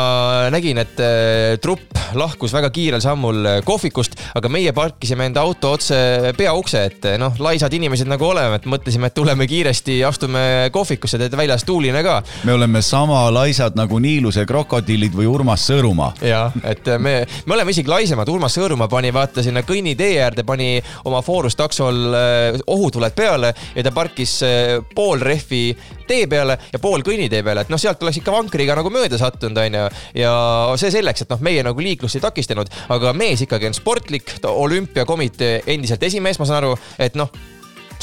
nägin, 0.55 0.79
et 0.83 1.01
äh, 1.03 1.59
trupp 1.63 1.97
lahkus 2.15 2.55
väga 2.55 2.71
kiirel 2.75 3.03
sammul 3.05 3.43
äh, 3.47 3.59
kohvikust, 3.67 4.19
aga 4.39 4.51
meie 4.53 4.73
parkisime 4.77 5.29
enda 5.31 5.43
auto 5.47 5.73
otse 5.77 6.33
peaukse 6.37 6.85
ette, 6.91 7.17
noh, 7.21 7.35
laisad 7.43 7.73
inimesed 7.77 8.09
nagu 8.11 8.29
oleme, 8.29 8.61
et 8.61 8.69
mõtlesime, 8.71 9.11
et 9.11 9.17
tuleme 9.17 9.49
kiiresti, 9.51 9.99
astume 10.07 10.43
kohvikusse, 10.75 11.19
teed 11.21 11.37
väljas 11.39 11.67
tuuline 11.67 12.03
ka. 12.07 12.21
me 12.45 12.57
oleme 12.57 12.83
sama 12.83 13.27
laisad 13.35 13.77
nagu 13.79 13.99
Niiluse 14.03 14.47
krokodillid 14.47 15.15
või 15.17 15.29
Urmas 15.31 15.67
Sõõrumaa. 15.71 16.13
Ja 16.25 16.47
et 16.65 16.87
me, 16.99 17.19
me 17.47 17.55
oleme 17.55 17.73
isegi 17.75 17.91
laisemad, 17.91 18.29
Urmas 18.33 18.57
Sõõrumaa 18.57 18.89
pani 18.91 19.13
vaata 19.15 19.45
sinna 19.45 19.63
kõnnitee 19.67 20.21
äärde, 20.23 20.45
pani 20.47 20.77
oma 21.09 21.23
Forus 21.25 21.57
taksol 21.59 21.99
äh, 22.17 22.61
ohutuled 22.67 23.17
peale 23.17 23.53
ja 23.75 23.85
ta 23.85 23.93
parkis 23.95 24.39
äh, 24.47 24.77
pool 24.95 25.21
rehvi 25.21 25.71
tee 26.07 26.27
peale 26.31 26.59
ja 26.73 26.81
pool 26.83 27.05
kõnnitee 27.07 27.43
peale, 27.47 27.67
et 27.67 27.73
noh, 27.73 27.81
sealt 27.81 28.03
oleks 28.03 28.21
ikka 28.21 28.35
vankriga 28.35 28.77
nagu 28.79 28.93
mööda 28.95 29.19
sattunud, 29.21 29.59
onju. 29.65 29.89
ja 30.23 30.33
see 30.81 30.95
selleks, 30.95 31.27
et 31.27 31.35
noh, 31.35 31.43
meie 31.45 31.65
nagu 31.67 31.83
liiklust 31.83 32.19
ei 32.19 32.25
takistanud, 32.25 32.71
aga 32.95 33.13
mees 33.17 33.43
ikkagi 33.47 33.71
on 33.71 33.77
sportlik, 33.77 34.39
olümpiakomitee 34.47 35.67
endiselt 35.75 36.03
esimees, 36.07 36.41
ma 36.41 36.49
saan 36.49 36.63
aru, 36.63 36.75
et 37.03 37.19
noh 37.19 37.33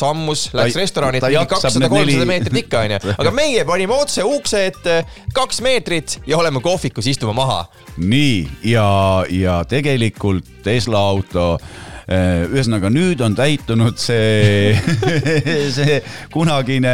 sammus, 0.03 0.47
läks 0.55 0.77
restorani, 0.79 1.21
ta 1.23 1.31
mingi 1.31 1.47
kakssada, 1.53 1.89
kolmsada 1.91 2.27
meetrit 2.29 2.59
ikka 2.65 2.83
onju, 2.87 2.99
aga 3.21 3.35
meie 3.35 3.63
panime 3.67 3.95
otse 3.95 4.25
ukse 4.27 4.67
ette 4.71 4.99
kaks 5.35 5.63
meetrit 5.65 6.19
ja 6.29 6.39
oleme 6.41 6.61
kohvikus, 6.63 7.07
istume 7.11 7.35
maha. 7.37 7.63
Nii 7.97 8.43
ja, 8.73 8.89
ja 9.31 9.61
tegelikult 9.69 10.47
Tesla 10.65 10.99
auto 11.13 11.45
eh, 12.07 12.43
ühesõnaga 12.49 12.89
nüüd 12.93 13.21
on 13.23 13.35
täitunud 13.37 13.99
see, 14.01 14.73
see 15.77 15.99
kunagine 16.33 16.93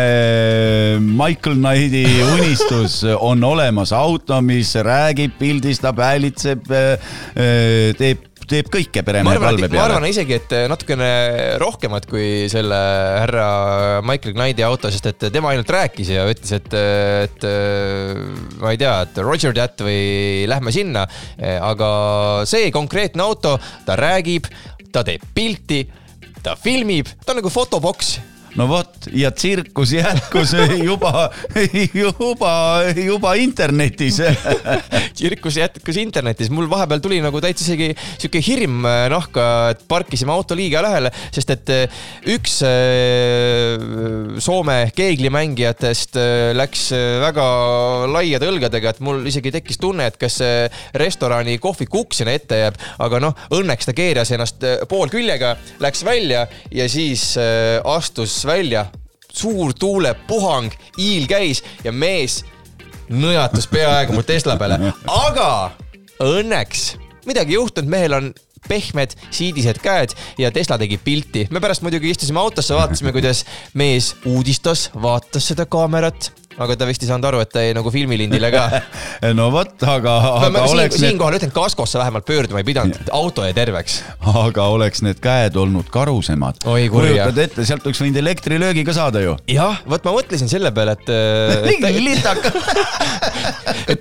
Michael 1.03 1.57
Knighti 1.59 2.05
unistus. 2.35 3.01
On 3.17 3.43
olemas 3.47 3.93
auto, 3.95 4.41
mis 4.45 4.75
räägib, 4.85 5.37
pildistab, 5.39 6.01
häälitseb, 6.03 6.67
teeb, 7.99 8.28
teeb 8.49 8.69
kõike 8.73 9.03
peremehe 9.05 9.41
palve 9.41 9.67
et 9.67 9.75
ma 9.75 9.83
arvan 9.85 10.03
peale. 10.03 10.11
isegi, 10.13 10.37
et 10.39 10.55
natukene 10.71 11.09
rohkemat 11.61 12.07
kui 12.09 12.47
selle 12.51 12.79
härra 13.23 13.49
Michael 14.05 14.35
Knighti 14.37 14.65
auto, 14.65 14.91
sest 14.93 15.09
et 15.11 15.27
tema 15.33 15.53
ainult 15.53 15.69
rääkis 15.73 16.13
ja 16.15 16.25
ütles, 16.29 16.53
et, 16.57 16.77
et 17.27 17.47
ma 18.61 18.73
ei 18.73 18.81
tea, 18.81 18.95
et 19.05 19.21
Roger 19.25 19.55
that 19.57 19.85
või 19.85 20.47
lähme 20.49 20.73
sinna. 20.75 21.05
aga 21.39 21.91
see 22.49 22.71
konkreetne 22.75 23.23
auto, 23.25 23.57
ta 23.85 23.97
räägib, 23.99 24.49
ta 24.93 25.05
teeb 25.07 25.23
pilti, 25.35 25.83
ta 26.43 26.55
filmib, 26.59 27.09
ta 27.25 27.33
on 27.33 27.41
nagu 27.41 27.53
fotoboks 27.53 28.17
no 28.59 28.67
vot 28.67 29.07
ja 29.15 29.31
tsirkus 29.31 29.93
jätkus 29.95 30.51
juba, 30.89 31.29
juba, 31.95 32.53
juba 32.91 33.33
internetis. 33.39 34.19
Tsirkus 35.19 35.59
jätkus 35.59 35.99
internetis, 35.99 36.51
mul 36.51 36.67
vahepeal 36.71 37.01
tuli 37.03 37.19
nagu 37.23 37.39
täitsa 37.43 37.65
isegi 37.65 37.89
sihuke 38.19 38.41
hirm 38.43 38.83
äh, 38.87 39.05
nahka, 39.11 39.45
et 39.73 39.83
parkisime 39.89 40.33
auto 40.33 40.57
liiga 40.57 40.83
lähele, 40.83 41.11
sest 41.35 41.53
et 41.55 41.73
äh, 41.75 42.01
üks 42.35 42.59
äh, 42.67 44.39
Soome 44.39 44.77
keeglimängijatest 44.95 46.17
läks 46.55 46.89
väga 47.21 47.45
laiade 48.11 48.47
õlgadega, 48.49 48.93
et 48.93 49.01
mul 49.03 49.25
isegi 49.29 49.51
tekkis 49.53 49.79
tunne, 49.81 50.07
et 50.09 50.17
kas 50.19 50.39
restorani 50.97 51.57
kohviku 51.61 52.03
uks 52.03 52.21
sinna 52.21 52.33
ette 52.35 52.59
jääb, 52.59 52.79
aga 53.03 53.21
noh, 53.23 53.35
õnneks 53.55 53.89
ta 53.89 53.95
keeras 53.97 54.31
ennast 54.35 54.63
äh, 54.67 54.83
poolküljega, 54.89 55.55
läks 55.83 56.03
välja 56.07 56.45
ja 56.75 56.87
siis 56.91 57.31
astus 57.39 58.39
välja, 58.49 58.87
suur 59.29 59.73
tuulepuhang, 59.77 60.73
hiil 60.97 61.27
käis 61.29 61.63
ja 61.85 61.93
mees 61.93 62.41
nõjatus 63.09 63.69
peaaegu 63.69 64.17
mu 64.17 64.25
Tesla 64.25 64.57
peale, 64.59 64.93
aga 65.09 65.49
õnneks 66.23 66.91
midagi 67.29 67.53
ei 67.53 67.59
juhtunud, 67.59 67.89
mehel 67.89 68.17
on 68.17 68.29
pehmed 68.67 69.15
siidised 69.31 69.79
käed 69.83 70.13
ja 70.37 70.51
Tesla 70.51 70.77
tegi 70.77 70.97
pilti. 71.01 71.47
me 71.51 71.61
pärast 71.63 71.81
muidugi 71.85 72.11
istusime 72.13 72.39
autosse, 72.39 72.75
vaatasime, 72.75 73.13
kuidas 73.15 73.45
mees 73.73 74.15
uudistas, 74.25 74.89
vaatas 75.01 75.47
seda 75.53 75.65
kaamerat, 75.65 76.31
aga 76.59 76.75
ta 76.79 76.87
vist 76.89 77.03
ei 77.03 77.09
saanud 77.09 77.27
aru, 77.29 77.41
et 77.43 77.51
ta 77.53 77.63
jäi 77.63 77.75
nagu 77.77 77.91
filmilindile 77.93 78.51
ka. 78.53 78.63
no 79.39 79.49
vot, 79.53 79.75
aga, 79.87 80.15
aga 80.45 80.63
siin, 80.65 80.75
oleks 80.75 80.97
need, 80.97 81.13
siinkohal 81.13 81.37
ütlen, 81.39 81.53
kaskosse 81.55 81.99
vähemalt 82.01 82.27
pöörduma 82.27 82.61
ei 82.61 82.67
pidanud, 82.67 82.99
auto 83.15 83.45
jäi 83.47 83.55
terveks. 83.57 83.99
aga 84.43 84.67
oleks 84.73 85.03
need 85.05 85.21
käed 85.23 85.57
olnud 85.59 85.89
karusemad. 85.93 86.61
Kujutad 86.63 87.39
ette, 87.45 87.65
sealt 87.67 87.87
oleks 87.87 88.01
võinud 88.03 88.19
elektrilöögi 88.21 88.83
ka 88.87 88.95
saada 88.97 89.23
ju. 89.23 89.37
jah, 89.51 89.79
vot 89.89 90.03
ma 90.07 90.15
mõtlesin 90.19 90.51
selle 90.51 90.73
peale, 90.75 90.97
et, 90.99 91.09
et. 91.73 91.99
litaka. 92.03 92.53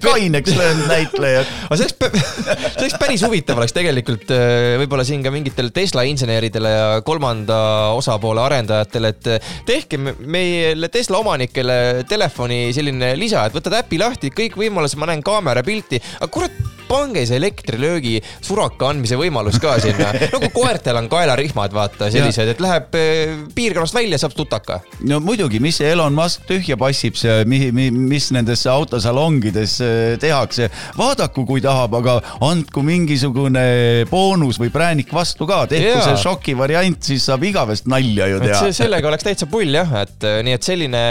kaineks 0.02 0.56
löönud 0.56 0.90
näitlejad. 0.90 1.54
aga 1.68 1.78
see 1.80 1.88
oleks, 1.88 2.26
see 2.42 2.84
oleks 2.84 2.98
päris 3.00 3.24
huvitav 3.26 3.60
oleks 3.60 3.74
tegelikult 3.76 4.30
äh, 4.34 4.74
võib-olla 4.82 5.06
siin 5.06 5.22
ka 5.24 5.32
mingitele 5.34 5.72
Tesla 5.74 6.04
inseneridele 6.08 6.72
ja 6.74 6.88
kolmanda 7.06 7.58
osapoole 7.98 8.42
arendajatele, 8.42 9.14
et 9.14 9.30
äh, 9.36 9.54
tehke 9.68 10.00
me- 10.00 10.16
meile 10.18 10.90
Tesla 10.92 11.20
omanikele 11.22 11.78
telefoni 12.08 12.47
selline 12.74 13.12
lisa, 13.18 13.44
et 13.46 13.56
võtad 13.56 13.78
äpi 13.80 14.00
lahti, 14.00 14.32
kõik 14.34 14.58
võimalused, 14.60 14.98
ma 15.00 15.10
näen 15.10 15.24
kaamera 15.24 15.64
pilti, 15.66 16.00
aga 16.18 16.30
kurat, 16.32 16.54
pange 16.88 17.24
see 17.28 17.38
elektrilöögi 17.38 18.16
suraka 18.44 18.90
andmise 18.92 19.18
võimalus 19.20 19.58
ka 19.62 19.76
sinna, 19.82 20.10
nagu 20.34 20.50
koertel 20.54 20.98
on 21.00 21.08
kaelarihmad, 21.10 21.74
vaata 21.74 22.10
sellised, 22.12 22.52
et 22.54 22.62
läheb 22.62 22.96
äh, 22.98 23.34
piirkonnast 23.54 23.96
välja, 23.96 24.18
saab 24.20 24.36
tutaka. 24.36 24.80
no 25.08 25.20
muidugi, 25.24 25.60
mis 25.62 25.80
see 25.80 25.92
Elon 25.92 26.16
Musk 26.16 26.46
tühja 26.48 26.78
passib, 26.80 27.18
see, 27.18 27.44
mis 27.48 28.30
nendes 28.34 28.64
autosalongides 28.70 29.78
äh, 29.84 30.16
tehakse. 30.20 30.70
vaadaku, 30.98 31.44
kui 31.48 31.62
tahab, 31.64 31.98
aga 32.00 32.18
andku 32.48 32.82
mingisugune 32.86 34.06
boonus 34.10 34.60
või 34.60 34.72
präänik 34.74 35.12
vastu 35.14 35.48
ka, 35.48 35.64
tehku 35.70 35.94
Jaa. 35.94 36.06
see 36.10 36.22
šoki 36.24 36.56
variant, 36.58 37.00
siis 37.04 37.26
saab 37.28 37.44
igavest 37.48 37.88
nalja 37.90 38.30
ju 38.32 38.42
teha. 38.44 38.72
sellega 38.76 39.10
oleks 39.10 39.26
täitsa 39.26 39.48
pull 39.50 39.74
jah, 39.74 39.92
et 40.02 40.28
äh, 40.28 40.40
nii 40.46 40.56
et 40.56 40.70
selline, 40.70 41.04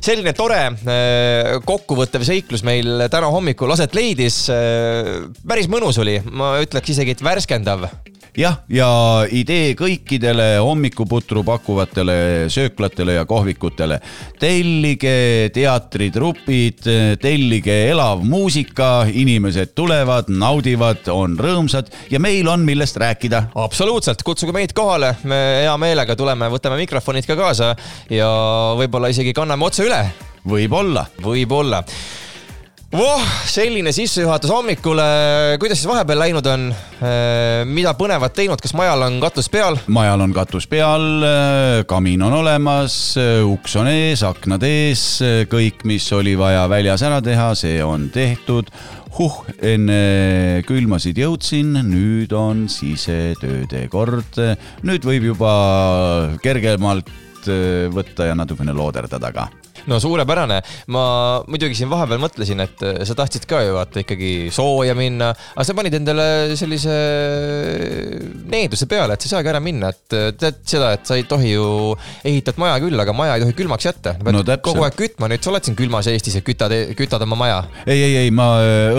selline 0.00 0.34
tore 0.36 0.60
kokkuvõttev 1.66 2.24
seiklus 2.26 2.62
meil 2.66 3.06
täna 3.12 3.30
hommikul 3.32 3.70
aset 3.74 3.94
leidis. 3.96 4.42
Päris 5.46 5.68
mõnus 5.70 5.98
oli, 6.02 6.18
ma 6.30 6.54
ütleks 6.62 6.94
isegi, 6.94 7.16
et 7.16 7.24
värskendav. 7.24 7.86
jah, 8.36 8.60
ja 8.70 8.88
idee 9.34 9.72
kõikidele 9.74 10.60
hommikuputru 10.62 11.42
pakkuvatele 11.44 12.46
sööklatele 12.52 13.18
ja 13.18 13.24
kohvikutele. 13.26 14.00
tellige 14.38 15.50
teatritrupid, 15.54 16.86
tellige 17.20 17.76
elav 17.90 18.22
muusika, 18.22 19.06
inimesed 19.12 19.74
tulevad, 19.74 20.30
naudivad, 20.30 21.08
on 21.08 21.36
rõõmsad 21.38 21.90
ja 22.10 22.20
meil 22.20 22.48
on, 22.48 22.64
millest 22.64 22.96
rääkida. 22.96 23.50
absoluutselt, 23.54 24.22
kutsuge 24.22 24.52
meid 24.52 24.72
kohale, 24.72 25.16
me 25.24 25.40
hea 25.64 25.76
meelega 25.76 26.16
tuleme, 26.16 26.50
võtame 26.50 26.80
mikrofonid 26.84 27.26
ka 27.26 27.36
kaasa 27.36 27.74
ja 28.10 28.30
võib-olla 28.78 29.10
isegi 29.10 29.34
kanname 29.34 29.66
otse 29.66 29.86
üle, 29.86 30.04
võib-olla. 30.46 31.06
võib-olla 31.22 31.84
voh, 32.90 33.22
selline 33.46 33.92
sissejuhatus 33.94 34.50
hommikule, 34.50 35.04
kuidas 35.62 35.78
siis 35.78 35.88
vahepeal 35.88 36.18
läinud 36.24 36.46
on? 36.50 36.70
mida 37.70 37.92
põnevat 37.96 38.34
teinud, 38.36 38.60
kas 38.60 38.74
majal 38.76 39.06
on 39.06 39.20
katus 39.22 39.48
peal? 39.52 39.78
majal 39.92 40.24
on 40.24 40.34
katus 40.34 40.66
peal, 40.70 41.22
kamin 41.90 42.24
on 42.26 42.34
olemas, 42.40 42.96
uks 43.46 43.76
on 43.80 43.90
ees, 43.92 44.24
aknad 44.26 44.66
ees, 44.66 45.04
kõik, 45.52 45.84
mis 45.88 46.08
oli 46.16 46.34
vaja 46.38 46.66
väljas 46.70 47.06
ära 47.06 47.20
teha, 47.24 47.52
see 47.58 47.78
on 47.84 48.10
tehtud. 48.14 48.72
huh, 49.18 49.40
enne 49.62 50.62
külmasid 50.66 51.18
jõudsin, 51.18 51.72
nüüd 51.86 52.34
on 52.34 52.66
sisetööde 52.68 53.86
kord. 53.88 54.42
nüüd 54.82 55.06
võib 55.06 55.30
juba 55.30 55.54
kergemalt 56.42 57.10
äh, 57.46 57.86
võtta 57.90 58.30
ja 58.30 58.38
natukene 58.38 58.74
looderdada 58.74 59.32
ka 59.32 59.50
no 59.88 60.00
suurepärane, 60.02 60.60
ma 60.94 61.04
muidugi 61.48 61.78
siin 61.78 61.90
vahepeal 61.92 62.20
mõtlesin, 62.22 62.64
et 62.64 62.84
äh, 62.86 63.00
sa 63.08 63.16
tahtsid 63.18 63.46
ka 63.50 63.62
ju 63.64 63.76
vaata 63.78 64.02
ikkagi 64.04 64.50
sooja 64.54 64.96
minna, 64.98 65.32
aga 65.54 65.66
sa 65.66 65.76
panid 65.78 65.96
endale 66.00 66.26
sellise 66.58 66.96
needuse 68.50 68.88
peale, 68.90 69.14
et 69.14 69.24
sa 69.24 69.30
ei 69.30 69.34
saagi 69.36 69.52
ära 69.52 69.62
minna, 69.64 69.92
et 69.94 70.16
äh, 70.16 70.30
tead 70.38 70.62
seda, 70.68 70.92
et 70.98 71.06
sa 71.08 71.18
ei 71.18 71.26
tohi 71.28 71.54
ju, 71.54 71.66
ehitad 72.26 72.60
maja 72.60 72.78
küll, 72.82 72.98
aga 73.00 73.14
maja 73.16 73.38
ei 73.38 73.46
tohi 73.46 73.56
külmaks 73.62 73.88
jätta. 73.90 74.16
No 74.30 74.44
täpselt. 74.44 74.64
kogu 74.66 74.84
aeg 74.86 74.98
kütma, 74.98 75.30
nüüd 75.30 75.44
sa 75.44 75.52
oled 75.52 75.66
siin 75.66 75.78
külmas 75.78 76.08
Eestis 76.10 76.36
ja 76.38 76.44
kütad, 76.44 76.74
kütad 76.98 77.22
oma 77.26 77.38
maja. 77.38 77.62
ei, 77.86 77.98
ei, 77.98 78.16
ei, 78.24 78.34
ma 78.34 78.50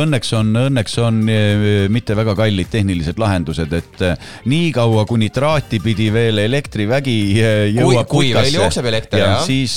õnneks 0.02 0.34
on, 0.38 0.52
õnneks 0.68 0.98
on 1.04 1.22
eh, 1.32 1.66
mitte 1.92 2.16
väga 2.18 2.36
kallid 2.38 2.70
tehnilised 2.72 3.20
lahendused, 3.22 3.74
et 3.78 4.04
eh, 4.06 4.30
niikaua 4.52 5.06
kuni 5.10 5.32
traati 5.34 5.82
pidi 5.84 6.10
veel 6.14 6.44
elektrivägi 6.46 7.18
eh, 7.40 7.64
jõuab 7.76 8.10
kui 8.12 8.32
veel 8.36 8.52
jookseb 8.56 8.88
elekter, 8.92 9.22
ja 9.22 9.30
jah. 9.36 9.46
siis, 9.48 9.76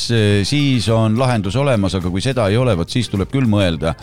siis 0.49 0.89
on 0.97 1.19
lahendus 1.19 1.57
olemas, 1.61 1.95
aga 1.99 2.11
kui 2.11 2.23
seda 2.25 2.49
ei 2.51 2.57
ole, 2.61 2.77
vot 2.79 2.91
siis 2.91 3.11
tuleb 3.13 3.31
küll 3.33 3.49
mõelda, 3.51 3.95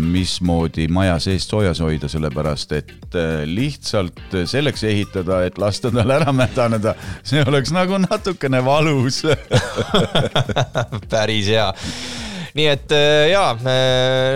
mismoodi 0.00 0.88
maja 0.92 1.16
seest 1.24 1.48
soojas 1.50 1.80
hoida, 1.80 2.08
sellepärast 2.12 2.74
et 2.76 3.16
eh, 3.16 3.46
lihtsalt 3.48 4.36
selleks 4.44 4.84
ehitada, 4.84 5.40
et 5.48 5.56
lasta 5.58 5.88
tal 5.94 6.12
ära 6.18 6.34
mädaneda, 6.36 6.92
see 7.24 7.40
oleks 7.46 7.72
nagu 7.72 7.96
natukene 8.02 8.60
valus. 8.64 9.22
Päris 11.12 11.48
hea 11.48 11.70
nii 12.56 12.68
et 12.72 12.92
äh, 12.96 13.26
jaa, 13.32 13.50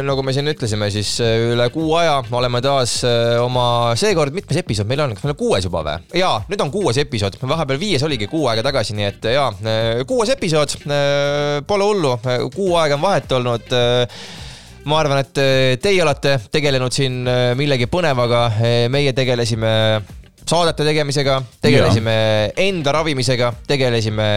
nagu 0.04 0.24
me 0.24 0.34
siin 0.36 0.50
ütlesime, 0.52 0.90
siis 0.92 1.14
äh, 1.24 1.38
üle 1.54 1.68
kuu 1.72 1.94
aja 1.96 2.18
oleme 2.36 2.60
taas 2.64 2.98
äh, 3.08 3.38
oma, 3.40 3.94
seekord 4.00 4.34
mitmes 4.36 4.60
episood 4.60 4.88
meil 4.90 5.00
on, 5.06 5.14
kas 5.16 5.24
meil 5.24 5.34
on 5.34 5.40
kuues 5.40 5.64
juba 5.64 5.82
või? 5.86 5.96
jaa, 6.20 6.42
nüüd 6.50 6.64
on 6.66 6.72
kuues 6.74 7.00
episood, 7.00 7.38
vahepeal 7.40 7.80
viies 7.80 8.04
oligi 8.04 8.28
kuu 8.30 8.44
aega 8.50 8.64
tagasi, 8.66 8.96
nii 8.98 9.08
et 9.08 9.30
jaa, 9.32 9.48
kuues 10.08 10.34
episood, 10.36 10.76
pole 11.66 11.88
hullu, 11.88 12.14
kuu 12.54 12.76
aega 12.80 12.98
on 12.98 13.04
vahet 13.06 13.36
olnud 13.38 13.74
ma 14.90 15.00
arvan, 15.00 15.24
et 15.24 15.80
teie 15.80 16.00
olete 16.04 16.36
tegelenud 16.52 16.92
siin 16.92 17.22
millegi 17.56 17.88
põnevaga, 17.90 18.46
meie 18.92 19.12
tegelesime 19.16 19.72
saadete 20.48 20.84
tegemisega, 20.86 21.40
tegelesime 21.62 22.14
ja. 22.14 22.52
enda 22.64 22.92
ravimisega, 22.94 23.52
tegelesime 23.68 24.28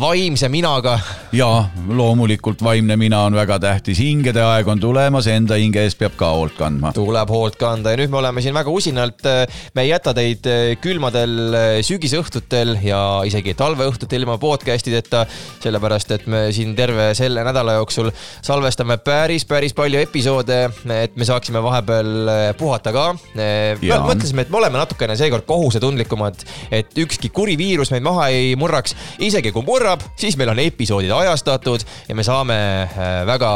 vaimse 0.00 0.48
minaga. 0.52 0.96
ja 1.32 1.48
loomulikult 1.88 2.62
vaimne 2.62 2.96
mina 3.00 3.22
on 3.26 3.36
väga 3.36 3.58
tähtis, 3.62 4.00
hingede 4.02 4.42
aeg 4.44 4.68
on 4.68 4.80
tulemas, 4.80 5.28
enda 5.30 5.58
hinge 5.60 5.82
eest 5.84 5.98
peab 6.00 6.16
ka 6.20 6.30
hoolt 6.36 6.56
kandma. 6.58 6.92
tuleb 6.96 7.32
hoolt 7.32 7.58
kanda 7.60 7.94
ja 7.94 8.00
nüüd 8.00 8.12
me 8.12 8.20
oleme 8.22 8.44
siin 8.44 8.56
väga 8.56 8.72
usinalt, 8.72 9.26
me 9.74 9.84
ei 9.84 9.92
jäta 9.92 10.14
teid 10.16 10.46
külmadel 10.82 11.56
sügisõhtutel 11.86 12.76
ja 12.84 13.02
isegi 13.28 13.54
talveõhtutel 13.58 14.22
ilma 14.22 14.38
podcast 14.42 14.88
ideta, 14.90 15.24
sellepärast 15.62 16.16
et 16.16 16.26
me 16.30 16.46
siin 16.54 16.74
terve 16.78 17.10
selle 17.18 17.44
nädala 17.46 17.78
jooksul 17.78 18.10
salvestame 18.14 19.00
päris, 19.04 19.44
päris 19.48 19.74
palju 19.76 20.00
episoode, 20.00 20.62
et 20.96 21.16
me 21.16 21.28
saaksime 21.28 21.62
vahepeal 21.64 22.54
puhata 22.58 22.94
ka. 22.94 23.06
mõtlesime, 23.34 24.46
et 24.46 24.52
me 24.52 24.60
oleme 24.60 24.80
natukene 24.80 25.16
seekord 25.18 25.39
kohusetundlikumad, 25.46 26.44
et 26.70 26.98
ükski 26.98 27.30
kuri 27.34 27.56
viirus 27.58 27.92
meid 27.94 28.04
maha 28.06 28.28
ei 28.34 28.54
murraks. 28.56 28.96
isegi 29.18 29.52
kui 29.52 29.64
murrab, 29.66 30.02
siis 30.16 30.36
meil 30.40 30.52
on 30.52 30.58
episoodid 30.62 31.12
ajastatud 31.14 31.84
ja 32.08 32.14
me 32.14 32.24
saame 32.26 32.58
äh, 32.84 33.10
väga 33.26 33.52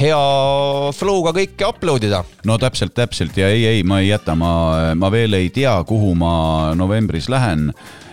hea 0.00 0.20
flow'ga 0.96 1.34
kõike 1.36 1.68
upload 1.68 2.08
ida. 2.08 2.24
no 2.44 2.58
täpselt, 2.58 2.94
täpselt 2.94 3.36
ja 3.36 3.48
ei, 3.48 3.66
ei, 3.66 3.82
ma 3.82 4.00
ei 4.00 4.12
jäta, 4.12 4.36
ma, 4.38 4.52
ma 4.94 5.10
veel 5.12 5.38
ei 5.38 5.50
tea, 5.50 5.74
kuhu 5.88 6.14
ma 6.14 6.74
novembris 6.78 7.28
lähen 7.32 7.72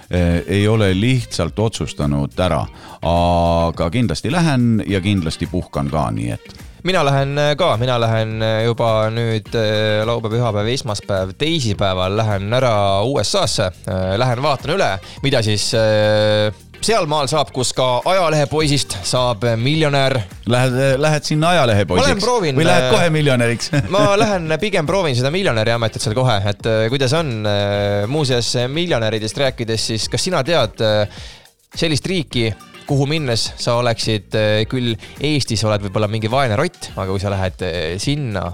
ei 0.10 0.64
ole 0.68 0.88
lihtsalt 0.98 1.60
otsustanud 1.60 2.34
ära, 2.42 2.64
aga 3.06 3.90
kindlasti 3.94 4.32
lähen 4.34 4.82
ja 4.90 4.98
kindlasti 5.06 5.46
puhkan 5.52 5.92
ka, 5.94 6.08
nii 6.16 6.32
et 6.34 6.56
mina 6.84 7.04
lähen 7.06 7.36
ka, 7.58 7.74
mina 7.82 7.98
lähen 8.02 8.40
juba 8.66 9.10
nüüd 9.14 9.52
äh, 9.58 10.06
laupäev, 10.08 10.38
pühapäev, 10.38 10.72
esmaspäev, 10.76 11.36
teisipäeval 11.40 12.18
lähen 12.20 12.54
ära 12.54 12.74
USA-sse. 13.08 13.72
Lähen 14.20 14.42
vaatan 14.44 14.76
üle, 14.78 14.90
mida 15.24 15.44
siis 15.46 15.72
äh, 15.78 16.50
sealmaal 16.86 17.28
saab, 17.30 17.52
kus 17.56 17.72
ka 17.76 17.88
ajalehepoisist 18.08 18.96
saab 19.08 19.44
miljonär. 19.60 20.20
Lähed, 20.50 20.78
lähed 21.02 21.28
sinna 21.28 21.54
ajalehepoisiks 21.56 22.26
või 22.26 22.66
lähed 22.66 22.88
äh, 22.88 22.94
kohe 22.94 23.10
miljonäriks 23.14 23.70
ma 23.94 24.16
lähen 24.18 24.50
pigem 24.62 24.88
proovin 24.90 25.18
seda 25.18 25.30
miljonäri 25.34 25.76
ametit 25.76 26.02
seal 26.02 26.16
kohe, 26.18 26.40
et 26.50 26.70
äh, 26.70 26.86
kuidas 26.92 27.14
on. 27.18 27.36
muuseas 28.10 28.54
miljonäridest 28.72 29.38
rääkides, 29.38 29.86
siis 29.92 30.08
kas 30.10 30.24
sina 30.26 30.42
tead 30.48 30.82
äh, 30.86 31.22
sellist 31.76 32.08
riiki, 32.10 32.50
kuhu 32.90 33.06
minnes 33.10 33.52
sa 33.62 33.78
oleksid 33.80 34.34
äh, 34.38 34.64
küll 34.70 34.96
Eestis 35.22 35.64
oled 35.68 35.84
võib-olla 35.86 36.10
mingi 36.12 36.32
vaene 36.32 36.58
rott, 36.60 36.92
aga 36.96 37.12
kui 37.12 37.22
sa 37.22 37.32
lähed 37.34 37.62
äh, 37.66 37.78
sinna 38.02 38.50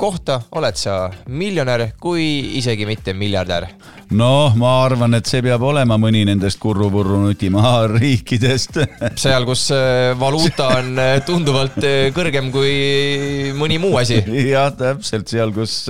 kohta, 0.00 0.40
oled 0.58 0.74
sa 0.74 1.06
miljonär, 1.30 1.84
kui 2.02 2.24
isegi 2.58 2.86
mitte 2.88 3.12
miljardär. 3.14 3.68
noh, 4.10 4.56
ma 4.58 4.72
arvan, 4.86 5.14
et 5.14 5.28
see 5.30 5.42
peab 5.44 5.62
olema 5.62 5.98
mõni 6.00 6.24
nendest 6.26 6.58
kurru-purru 6.62 7.20
nutimaa 7.26 7.86
riikidest 7.94 8.80
seal, 9.20 9.46
kus 9.46 9.68
äh, 9.76 10.12
valuuta 10.18 10.70
on 10.80 11.02
tunduvalt 11.26 11.78
kõrgem 12.16 12.50
kui 12.54 13.52
mõni 13.58 13.78
muu 13.82 14.00
asi. 14.00 14.22
jah, 14.54 14.72
täpselt 14.74 15.30
seal, 15.30 15.54
kus, 15.54 15.84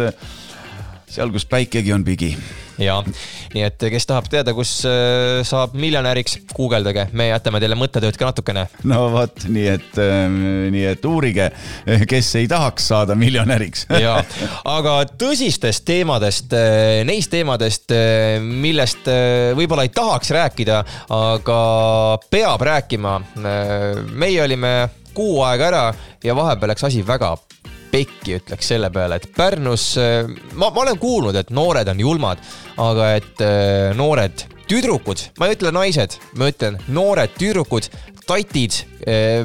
seal, 1.15 1.33
kus 1.35 1.47
päikegi 1.49 1.95
on 1.95 2.05
pigi 2.07 2.35
ja, 2.83 2.97
nii 3.55 3.63
et 3.67 3.85
kes 3.93 4.07
tahab 4.09 4.27
teada, 4.31 4.55
kus 4.57 4.73
äh, 4.89 5.43
saab 5.47 5.77
miljonäriks, 5.79 6.39
guugeldage, 6.55 7.07
me 7.17 7.29
jätame 7.29 7.61
teile 7.63 7.79
mõttetööd 7.79 8.19
ka 8.19 8.31
natukene. 8.31 8.67
no 8.91 9.07
vot, 9.15 9.47
nii 9.47 9.69
et, 9.77 10.01
nii 10.75 10.85
et 10.91 11.07
uurige, 11.09 11.51
kes 12.11 12.33
ei 12.41 12.49
tahaks 12.51 12.91
saada 12.93 13.17
miljonäriks. 13.19 13.87
ja, 14.03 14.17
aga 14.69 14.97
tõsistest 15.21 15.87
teemadest, 15.87 16.55
neist 17.07 17.33
teemadest, 17.35 17.95
millest 18.43 19.11
äh, 19.11 19.53
võib-olla 19.59 19.87
ei 19.87 19.95
tahaks 19.95 20.35
rääkida, 20.35 20.83
aga 21.15 21.61
peab 22.31 22.69
rääkima. 22.71 23.21
meie 24.15 24.43
olime 24.43 24.75
kuu 25.15 25.43
aega 25.47 25.67
ära 25.69 25.83
ja 26.25 26.35
vahepeal 26.37 26.75
läks 26.75 26.87
asi 26.91 27.03
väga 27.07 27.35
pekki, 27.95 28.41
ütleks 28.41 28.73
selle 28.75 28.91
peale, 28.91 29.21
et 29.21 29.29
Pärnus, 29.37 29.93
ma, 30.59 30.71
ma 30.75 30.83
olen 30.83 30.99
kuulnud, 30.99 31.39
et 31.39 31.53
noored 31.55 31.89
on 31.93 32.03
julmad, 32.03 32.43
aga 32.83 33.13
et 33.21 33.45
äh, 33.45 33.93
noored 33.95 34.49
tüdrukud, 34.67 35.29
ma 35.39 35.47
ei 35.47 35.55
ütle 35.55 35.71
naised, 35.75 36.19
ma 36.41 36.51
ütlen 36.51 36.81
noored 36.97 37.37
tüdrukud, 37.39 37.87
tatid, 38.25 38.81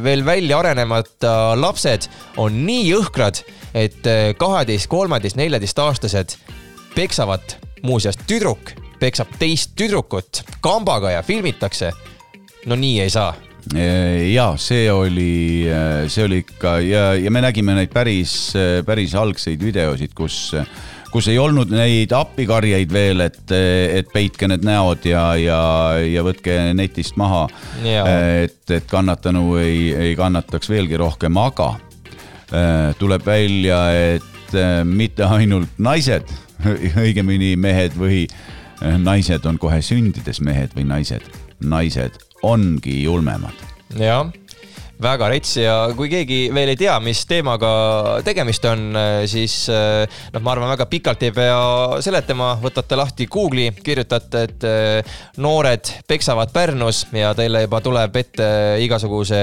veel 0.04 0.24
välja 0.24 0.62
arenemata 0.62 1.34
lapsed 1.60 2.08
on 2.40 2.62
nii 2.64 2.86
jõhkrad, 2.94 3.44
et 3.78 4.08
äh, 4.10 4.32
kaheteist, 4.40 4.90
kolmeteist, 4.90 5.38
neljateistaastased 5.38 6.38
peksavad, 6.96 7.60
muuseas 7.86 8.18
tüdruk 8.28 8.74
peksab 9.00 9.32
teist 9.40 9.76
tüdrukut 9.80 10.44
kambaga 10.62 11.12
ja 11.12 11.22
filmitakse. 11.24 11.92
no 12.66 12.76
nii 12.76 13.02
ei 13.02 13.10
saa 13.10 13.34
ja 14.34 14.54
see 14.58 14.88
oli, 14.92 15.68
see 16.10 16.24
oli 16.26 16.40
ikka 16.46 16.78
ja, 16.86 17.04
ja 17.20 17.32
me 17.32 17.42
nägime 17.44 17.76
neid 17.78 17.92
päris, 17.94 18.54
päris 18.86 19.14
algseid 19.20 19.62
videosid, 19.62 20.16
kus, 20.18 20.40
kus 21.12 21.28
ei 21.32 21.38
olnud 21.42 21.72
neid 21.74 22.14
appikarjeid 22.16 22.92
veel, 22.94 23.24
et, 23.26 23.42
et 23.52 24.10
peitke 24.14 24.50
need 24.50 24.66
näod 24.66 25.06
ja, 25.10 25.24
ja, 25.40 25.60
ja 26.06 26.24
võtke 26.26 26.56
netist 26.78 27.18
maha. 27.20 27.48
et, 28.46 28.64
et 28.74 28.90
kannatanu 28.90 29.58
ei, 29.62 29.90
ei 29.94 30.16
kannataks 30.20 30.70
veelgi 30.70 31.00
rohkem, 31.00 31.38
aga 31.42 31.74
äh, 32.54 32.96
tuleb 33.00 33.26
välja, 33.26 33.82
et 34.16 34.56
äh, 34.56 34.84
mitte 34.86 35.26
ainult 35.26 35.82
naised, 35.82 36.30
õigemini 37.06 37.56
mehed 37.60 37.98
või 37.98 38.26
äh, 38.28 38.98
naised 39.02 39.46
on 39.50 39.60
kohe 39.62 39.82
sündides 39.86 40.42
mehed 40.46 40.76
või 40.78 40.88
naised, 40.90 41.26
naised 41.60 42.29
ongi 42.42 43.04
julmemad. 43.04 43.54
Jah, 43.98 44.32
väga 45.02 45.30
rets 45.32 45.56
ja 45.62 45.76
kui 45.98 46.10
keegi 46.12 46.40
veel 46.56 46.74
ei 46.74 46.80
tea, 46.80 46.98
mis 47.04 47.24
teemaga 47.30 48.20
tegemist 48.26 48.66
on, 48.68 48.92
siis 49.30 49.62
noh, 49.70 50.42
ma 50.44 50.54
arvan, 50.54 50.74
väga 50.74 50.90
pikalt 50.92 51.24
ei 51.28 51.34
pea 51.36 51.60
seletama, 52.04 52.54
võtate 52.62 52.98
lahti 53.00 53.30
Google'i, 53.32 53.72
kirjutate, 53.84 54.44
et 54.48 54.68
eh, 54.68 55.18
noored 55.42 55.92
peksavad 56.08 56.54
Pärnus 56.54 57.06
ja 57.16 57.32
teile 57.38 57.64
juba 57.66 57.82
tuleb 57.86 58.20
ette 58.22 58.50
igasuguse 58.84 59.40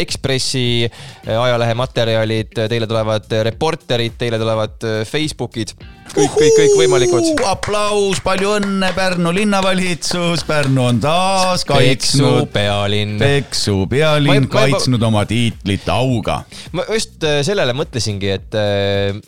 Ekspressi 0.00 0.66
eh, 0.86 1.34
ajalehe 1.34 1.76
materjalid, 1.78 2.56
teile 2.70 2.88
tulevad 2.90 3.38
reporterid, 3.50 4.18
teile 4.20 4.40
tulevad 4.40 4.88
eh, 4.88 5.00
Facebookid 5.08 5.76
kõik, 6.14 6.32
kõik, 6.34 6.54
kõik 6.56 6.74
võimalikud. 6.78 7.42
aplaus, 7.48 8.20
palju 8.24 8.54
õnne, 8.58 8.90
Pärnu 8.96 9.32
linnavalitsus, 9.34 10.44
Pärnu 10.48 10.86
on 10.88 11.00
taas 11.02 11.64
kaitsnud. 11.68 12.48
Peksu 12.48 12.52
pealinn. 12.52 13.18
Peksu 13.20 13.76
pealinn 13.90 14.48
ma, 14.48 14.64
kaitsnud 14.78 15.02
ma, 15.02 15.10
oma 15.10 15.24
tiitlit 15.28 15.88
auga. 15.92 16.42
ma 16.72 16.86
just 16.92 17.24
äh, 17.26 17.40
sellele 17.46 17.74
mõtlesingi, 17.76 18.30
et 18.38 18.58
äh, 18.58 19.18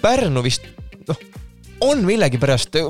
Pärnu 0.00 0.42
vist 0.44 0.64
noh, 1.08 1.22
on 1.84 2.02
millegipärast, 2.08 2.80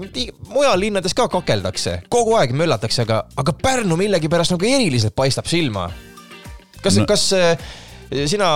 mujal 0.50 0.80
linnades 0.80 1.14
ka 1.16 1.26
kakeldakse, 1.30 2.00
kogu 2.12 2.36
aeg 2.38 2.54
möllatakse, 2.56 3.04
aga, 3.06 3.24
aga 3.40 3.54
Pärnu 3.60 3.98
millegipärast 4.00 4.56
nagu 4.56 4.68
eriliselt 4.68 5.16
paistab 5.18 5.50
silma. 5.50 5.90
kas 6.80 6.98
no., 6.98 7.06
kas 7.10 7.30
äh, 7.36 7.54
sina 8.26 8.50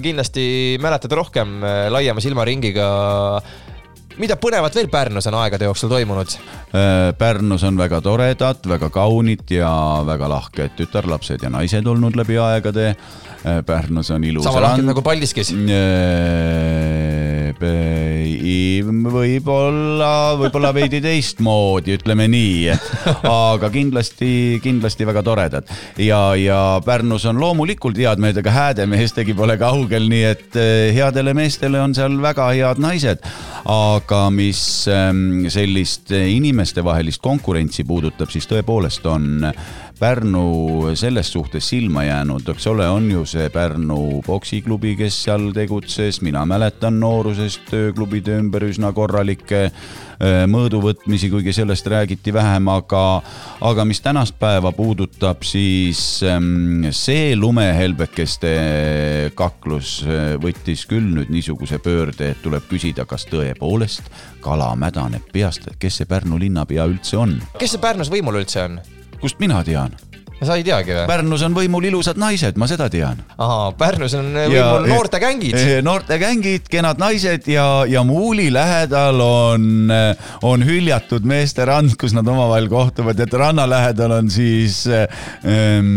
kindlasti 0.00 0.78
mäletad 0.80 1.12
rohkem 1.12 1.58
laiema 1.92 2.22
silmaringiga 2.24 2.86
mida 4.20 4.36
põnevat 4.40 4.74
veel 4.76 4.88
Pärnus 4.92 5.26
on 5.30 5.36
aegade 5.38 5.68
jooksul 5.68 5.92
toimunud? 5.92 6.36
Äh, 6.74 7.10
Pärnus 7.18 7.64
on 7.66 7.78
väga 7.78 8.00
toredad, 8.04 8.64
väga 8.68 8.90
kaunid 8.94 9.50
ja 9.54 9.70
väga 10.06 10.28
lahked 10.30 10.76
tütarlapsed 10.78 11.44
ja 11.44 11.52
naised 11.52 11.86
olnud 11.86 12.16
läbi 12.18 12.38
aegade. 12.40 12.94
Äh, 13.44 13.60
Pärnus 13.66 14.10
on 14.14 14.24
ilus. 14.24 14.44
sama 14.44 14.62
lahked 14.68 14.86
nagu 14.86 15.02
Paldiskis? 15.04 15.52
Äh, 17.62 18.82
võib-olla, 18.84 20.10
võib-olla 20.40 20.72
veidi 20.74 21.00
teistmoodi, 21.04 21.94
ütleme 21.98 22.26
nii. 22.32 22.74
aga 23.30 23.70
kindlasti, 23.72 24.60
kindlasti 24.64 25.06
väga 25.06 25.22
toredad 25.26 25.70
ja, 26.00 26.20
ja 26.38 26.60
Pärnus 26.84 27.26
on 27.30 27.38
loomulikult 27.42 27.98
head 28.00 28.22
mehed, 28.22 28.38
aga 28.42 28.54
häädemeestegi 28.54 29.36
pole 29.36 29.58
kaugel, 29.60 30.08
nii 30.10 30.24
et 30.30 30.60
headele 30.96 31.34
meestele 31.36 31.80
on 31.82 31.94
seal 31.96 32.16
väga 32.22 32.50
head 32.54 32.82
naised 32.82 33.22
aga 33.64 34.26
mis 34.34 34.60
ähm, 34.92 35.46
sellist 35.52 36.12
inimestevahelist 36.12 37.22
konkurentsi 37.24 37.84
puudutab, 37.88 38.30
siis 38.32 38.48
tõepoolest 38.50 39.06
on 39.08 39.48
Pärnu 40.04 40.90
selles 40.94 41.30
suhtes 41.32 41.68
silma 41.68 42.02
jäänud, 42.04 42.48
eks 42.52 42.66
ole, 42.68 42.84
on 42.92 43.06
ju 43.08 43.22
see 43.24 43.46
Pärnu 43.48 44.20
poksiklubi, 44.26 44.90
kes 44.98 45.16
seal 45.24 45.46
tegutses, 45.56 46.18
mina 46.20 46.42
mäletan 46.44 46.98
noorusest 47.00 47.72
ööklubide 47.72 48.34
ümber 48.36 48.66
üsna 48.68 48.90
korralikke 48.92 49.62
äh, 49.64 50.42
mõõduvõtmisi, 50.52 51.30
kuigi 51.32 51.54
sellest 51.56 51.88
räägiti 51.88 52.34
vähem, 52.36 52.68
aga, 52.68 53.22
aga 53.64 53.86
mis 53.88 54.04
tänast 54.04 54.36
päeva 54.36 54.74
puudutab, 54.76 55.40
siis 55.48 56.20
ähm, 56.28 56.90
see 56.92 57.32
lumehelbekeste 57.40 58.52
kaklus 59.40 60.02
äh, 60.04 60.34
võttis 60.42 60.84
küll 60.90 61.14
nüüd 61.16 61.32
niisuguse 61.32 61.78
pöörde, 61.80 62.34
et 62.34 62.42
tuleb 62.44 62.66
küsida, 62.68 63.08
kas 63.08 63.24
tõepoolest 63.32 64.12
kala 64.44 64.68
mädaneb 64.76 65.32
peast, 65.32 65.64
et 65.72 65.80
kes 65.80 66.02
see 66.02 66.12
Pärnu 66.12 66.36
linnapea 66.44 66.84
üldse 66.92 67.22
on. 67.24 67.38
kes 67.56 67.78
see 67.78 67.80
Pärnus 67.86 68.12
võimul 68.12 68.42
üldse 68.42 68.66
on? 68.66 68.76
Kust 69.24 69.40
mina 69.40 69.64
tean? 69.64 70.13
Sa 70.46 70.56
ei 70.58 70.64
teagi 70.66 70.92
või? 70.94 71.04
Pärnus 71.08 71.42
on 71.46 71.54
võimul 71.56 71.84
ilusad 71.88 72.18
naised, 72.20 72.58
ma 72.60 72.66
seda 72.70 72.88
tean. 72.92 73.16
ahaa, 73.38 73.72
Pärnus 73.78 74.14
on 74.18 74.26
võimul 74.36 74.88
noortegängid. 74.90 75.54
Eh, 75.58 75.80
noortegängid, 75.84 76.68
kenad 76.70 76.98
naised 77.02 77.48
ja, 77.50 77.66
ja 77.88 78.02
Muuli 78.06 78.50
lähedal 78.54 79.20
on, 79.24 79.90
eh, 79.94 80.14
on 80.46 80.64
hüljatud 80.66 81.24
meesterand, 81.28 81.96
kus 82.00 82.12
nad 82.16 82.28
omavahel 82.28 82.68
kohtuvad, 82.72 83.20
et 83.24 83.32
ranna 83.40 83.64
lähedal 83.70 84.12
on 84.18 84.26
siis 84.32 84.74
ähm, 84.90 85.88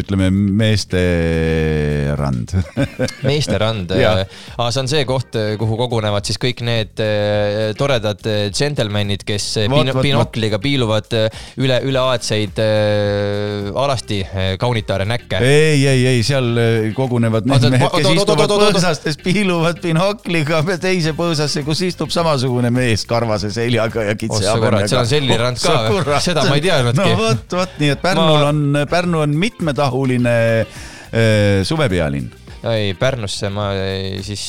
ütleme 0.00 0.30
meesterand 0.32 2.48
meesterand 3.28 3.88
see 4.70 4.80
on 4.80 4.88
see 4.90 5.04
koht, 5.08 5.36
kuhu 5.58 5.74
kogunevad 5.80 6.24
siis 6.28 6.38
kõik 6.40 6.60
need 6.66 7.00
toredad 7.78 8.20
džentelmenid, 8.54 9.24
kes 9.26 9.44
vot, 9.70 9.90
binokliga 10.02 10.58
piiluvad 10.62 11.08
üle, 11.60 11.76
üleaadseid 11.88 12.60
Äh, 12.60 13.39
alasti 13.76 14.20
äh, 14.24 14.50
kaunitare 14.60 15.04
näkke. 15.08 15.40
ei, 15.44 15.86
ei, 15.86 16.06
ei, 16.06 16.22
seal 16.26 16.50
äh, 16.58 16.88
kogunevad 16.96 17.48
need 17.50 17.66
mehed, 17.74 17.94
kes 17.94 18.10
istuvad 18.14 18.52
põõsastes, 18.52 19.18
piiluvad 19.22 19.80
binokliga 19.84 20.62
teise 20.86 21.14
põõsasse, 21.18 21.64
kus 21.66 21.82
istub 21.88 22.12
samasugune 22.14 22.72
mees 22.74 23.06
karvase 23.08 23.52
seljaga 23.54 24.10
ja 24.10 24.16
kitse 24.18 24.44
habemega. 24.48 24.90
seal 24.90 25.04
on 25.04 25.10
sellirand 25.12 25.62
ka 25.62 25.78
või? 25.88 26.20
seda 26.24 26.46
ma 26.48 26.58
ei 26.58 26.66
teadnudki. 26.68 27.00
no 27.00 27.18
vot, 27.22 27.56
vot 27.62 27.80
nii, 27.82 27.94
et 27.96 28.04
Pärnul 28.04 28.36
ma... 28.36 28.52
on, 28.52 28.60
Pärnu 28.90 29.24
on 29.24 29.40
mitmetahuline 29.46 30.36
äh, 30.60 31.64
suvepealinn 31.66 32.30
ei, 32.70 32.92
Pärnusse 32.98 33.48
ma 33.48 33.70
siis 34.20 34.44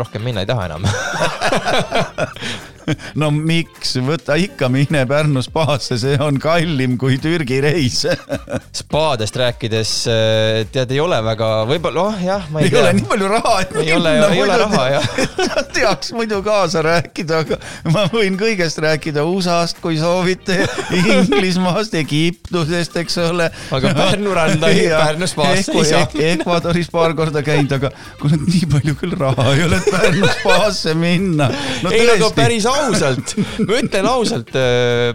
rohkem 0.00 0.24
minna 0.24 0.40
ei 0.44 0.48
taha 0.48 0.70
enam 0.70 0.86
no 3.20 3.30
miks, 3.34 3.96
võta 4.04 4.36
ikka, 4.40 4.70
mine 4.72 5.04
Pärnu 5.10 5.42
spaasse, 5.44 5.98
see 6.00 6.18
on 6.22 6.38
kallim 6.42 6.96
kui 7.00 7.18
Türgi 7.22 7.60
reis 7.64 8.02
spaadest 8.80 9.36
rääkides, 9.40 9.94
äh, 10.10 10.62
tead, 10.72 10.94
ei 10.94 11.02
ole 11.02 11.20
väga, 11.24 11.50
võib-olla, 11.70 12.08
oh 12.10 12.24
jah, 12.24 12.46
ma 12.52 12.62
ei, 12.62 12.68
ei 12.68 12.74
tea. 12.74 12.80
ei 12.80 12.86
ole 12.86 12.96
nii 13.00 13.08
palju 13.10 13.30
raha, 13.34 13.56
ei 13.82 13.94
ole, 13.96 14.14
ei 14.30 14.42
ole 14.44 14.60
raha, 14.64 14.86
jah 14.96 15.10
teaks 15.76 16.12
muidu 16.16 16.40
kaasa 16.42 16.82
rääkida, 16.84 17.42
aga 17.44 17.58
ma 17.92 18.06
võin 18.12 18.36
kõigest 18.40 18.80
rääkida 18.82 19.24
USA-st, 19.28 19.80
kui 19.82 19.98
soovite, 20.00 20.58
Inglismaast, 20.96 21.94
Egiptusest, 22.00 22.96
eks 23.00 23.18
ole. 23.24 23.50
aga 23.76 23.94
Pärnu 23.96 24.34
randa, 24.36 24.70
Pärnu 24.70 25.28
spaasse 25.30 25.74
ei 25.74 25.86
saa. 25.88 26.06
Ecuadoris 26.30 26.90
paar 26.92 27.14
korda 27.18 27.42
käinud, 27.46 27.72
aga 27.78 27.92
kuule, 28.20 28.38
nii 28.44 28.66
palju 28.70 28.96
küll 29.00 29.16
raha 29.20 29.48
ei 29.54 29.64
ole, 29.66 29.80
et 29.80 29.90
Pärnu 29.92 30.32
spaasse 30.40 30.94
minna 30.98 31.50
no,. 31.84 31.92
ei, 31.94 32.06
aga 32.16 32.30
päris 32.36 32.66
ausalt, 32.86 33.36
ma 33.66 33.80
ütlen 33.80 34.08
ausalt 34.10 34.54
äh, 34.58 35.14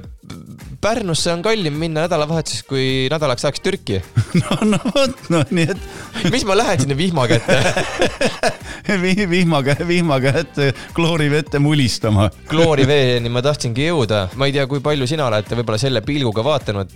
Pärnusse 0.86 1.32
on 1.34 1.42
kallim 1.42 1.74
minna 1.82 2.04
nädalavahetuseks, 2.04 2.66
kui 2.70 2.86
nädalaks 3.10 3.46
ajaks 3.48 3.62
Türki. 3.66 3.96
no, 4.44 4.58
no 4.70 4.78
vot, 4.94 5.16
no 5.34 5.40
nii 5.50 5.64
et. 5.74 5.86
mis 6.34 6.46
ma 6.46 6.58
lähen 6.60 6.84
sinna 6.84 6.98
vihma 7.00 7.26
kätte? 7.32 7.56
Vihma, 9.32 9.64
vihma 9.88 10.20
kätte 10.22 10.68
kloorivette 10.94 11.58
mulistama. 11.60 12.28
Klooriveeni 12.52 13.32
ma 13.34 13.42
tahtsingi 13.42 13.88
jõuda, 13.88 14.20
ma 14.38 14.46
ei 14.46 14.54
tea, 14.54 14.68
kui 14.70 14.84
palju 14.86 15.08
sina 15.10 15.26
oled 15.26 15.50
võib-olla 15.58 15.80
selle 15.82 16.04
pilguga 16.06 16.44
vaadanud, 16.46 16.94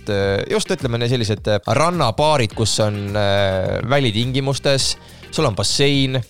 just 0.52 0.70
ütleme 0.70 1.00
sellised 1.10 1.50
rannapaarid, 1.80 2.54
kus 2.54 2.76
on 2.86 3.00
äh, 3.18 3.80
välitingimustes, 3.90 4.92
sul 5.32 5.50
on 5.50 5.58
bassein. 5.58 6.20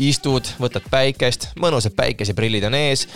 Istud, 0.00 0.46
võtad 0.62 0.86
päikest, 0.88 1.50
mõnusad 1.60 1.92
päikeseprillid 1.98 2.62
on 2.70 2.78
ees, 2.78 3.08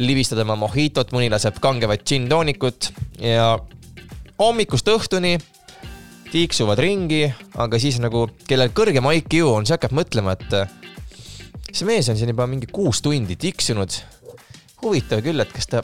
libistad 0.00 0.40
oma 0.42 0.56
mohitot, 0.58 1.12
mõni 1.14 1.30
laseb 1.32 1.60
kangevat 1.62 2.04
džinntoonikut 2.06 2.90
ja 3.20 3.52
hommikust 4.40 4.88
õhtuni 4.88 5.36
tiiksuvad 6.30 6.78
ringi, 6.80 7.24
aga 7.60 7.80
siis 7.82 7.98
nagu, 8.02 8.28
kellel 8.48 8.72
kõrgem 8.74 9.08
IQ 9.18 9.40
on, 9.48 9.66
see 9.66 9.76
hakkab 9.76 9.94
mõtlema, 9.98 10.36
et 10.38 11.74
see 11.74 11.88
mees 11.88 12.08
on 12.10 12.18
siin 12.18 12.30
juba 12.32 12.46
mingi 12.50 12.70
kuus 12.70 13.02
tundi 13.04 13.36
tiksunud. 13.40 13.98
huvitav 14.80 15.20
küll, 15.24 15.40
et 15.42 15.50
kas 15.52 15.68
ta, 15.68 15.82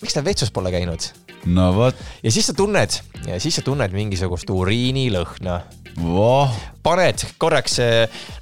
miks 0.00 0.16
ta 0.16 0.24
vetsus 0.24 0.52
pole 0.54 0.72
käinud? 0.72 1.10
no 1.50 1.70
vot. 1.74 1.96
ja 2.22 2.32
siis 2.32 2.46
sa 2.46 2.54
tunned, 2.56 2.96
ja 3.26 3.40
siis 3.40 3.58
sa 3.58 3.66
tunned 3.66 3.92
mingisugust 3.92 4.50
uriinilõhna 4.50 5.60
Voh. 6.00 6.52
paned 6.82 7.24
korraks, 7.38 7.80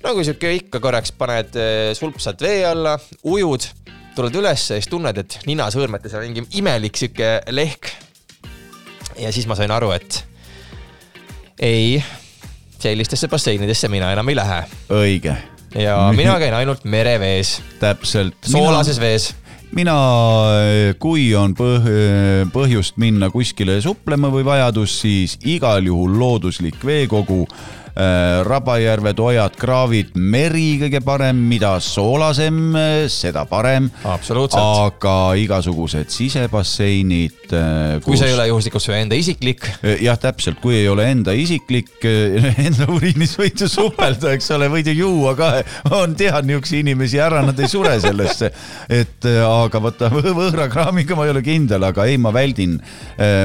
nagu 0.05 0.23
sihuke 0.23 0.53
ikka 0.59 0.83
korraks 0.85 1.15
paned 1.17 1.57
eh, 1.57 1.95
sulpsad 1.97 2.43
vee 2.45 2.61
alla, 2.69 2.99
ujud, 3.25 3.65
tuled 4.19 4.39
üles 4.41 4.65
ja 4.71 4.79
siis 4.79 4.91
tunned, 4.91 5.19
et 5.23 5.39
ninasõõrmetes 5.47 6.17
on 6.19 6.27
mingi 6.27 6.47
imelik 6.59 6.99
sihuke 6.99 7.39
lehk. 7.55 7.93
ja 9.19 9.33
siis 9.35 9.47
ma 9.51 9.57
sain 9.59 9.71
aru, 9.75 9.93
et 9.95 10.23
ei, 11.59 11.99
sellistesse 12.79 13.31
basseinidesse 13.31 13.91
mina 13.91 14.13
enam 14.15 14.29
ei 14.29 14.39
lähe. 14.39 14.63
õige. 14.95 15.37
ja 15.79 15.99
mina 16.21 16.39
käin 16.43 16.55
ainult 16.55 16.85
merevees. 16.85 17.61
täpselt. 17.81 18.41
soolases 18.47 18.99
mina... 18.99 19.07
vees 19.07 19.35
mina, 19.77 19.95
kui 20.99 21.29
on 21.37 21.53
põh, 21.55 21.85
põhjust 22.55 22.97
minna 22.97 23.29
kuskile 23.31 23.77
suplema 23.85 24.31
või 24.33 24.47
vajadus, 24.47 24.95
siis 25.03 25.37
igal 25.45 25.85
juhul 25.85 26.17
looduslik 26.19 26.81
veekogu 26.85 27.45
Rabajärved, 27.99 29.19
ojad, 29.19 29.57
kraavid, 29.59 30.13
meri 30.15 30.77
kõige 30.79 31.01
parem, 31.03 31.39
mida 31.51 31.73
soolasem, 31.83 32.77
seda 33.11 33.43
parem. 33.51 33.89
Aga 34.63 35.15
igasugused 35.43 36.13
sisebasseinid. 36.15 37.51
kui 38.05 38.19
see 38.21 38.29
ei 38.29 38.35
ole 38.37 38.47
juhuslikult 38.51 38.85
su 38.85 38.93
enda 38.95 39.17
isiklik, 39.19 39.65
jah, 40.05 40.19
täpselt, 40.21 40.61
kui 40.63 40.77
ei 40.79 40.87
ole 40.89 41.09
enda 41.11 41.35
isiklik, 41.35 41.91
enda 42.69 42.87
uriinis 42.93 43.35
võid 43.41 43.65
ju 43.65 43.69
supelda, 43.73 44.31
eks 44.37 44.51
ole, 44.55 44.69
võid 44.71 44.93
ju 44.93 44.97
juua 45.01 45.35
ka. 45.39 45.51
on, 45.91 46.15
tean 46.19 46.47
niisuguseid 46.47 46.85
inimesi 46.85 47.19
ära, 47.25 47.43
nad 47.47 47.59
ei 47.59 47.71
sure 47.73 47.97
sellesse. 48.03 48.53
et 48.89 49.27
äh, 49.27 49.41
aga 49.43 49.83
vaata 49.83 50.13
võ- 50.13 50.37
võõra 50.39 50.69
kraamiga 50.71 51.17
ma 51.19 51.27
ei 51.27 51.35
ole 51.35 51.43
kindel, 51.43 51.83
aga 51.89 52.07
ei, 52.07 52.19
ma 52.21 52.31
väldin. 52.37 52.79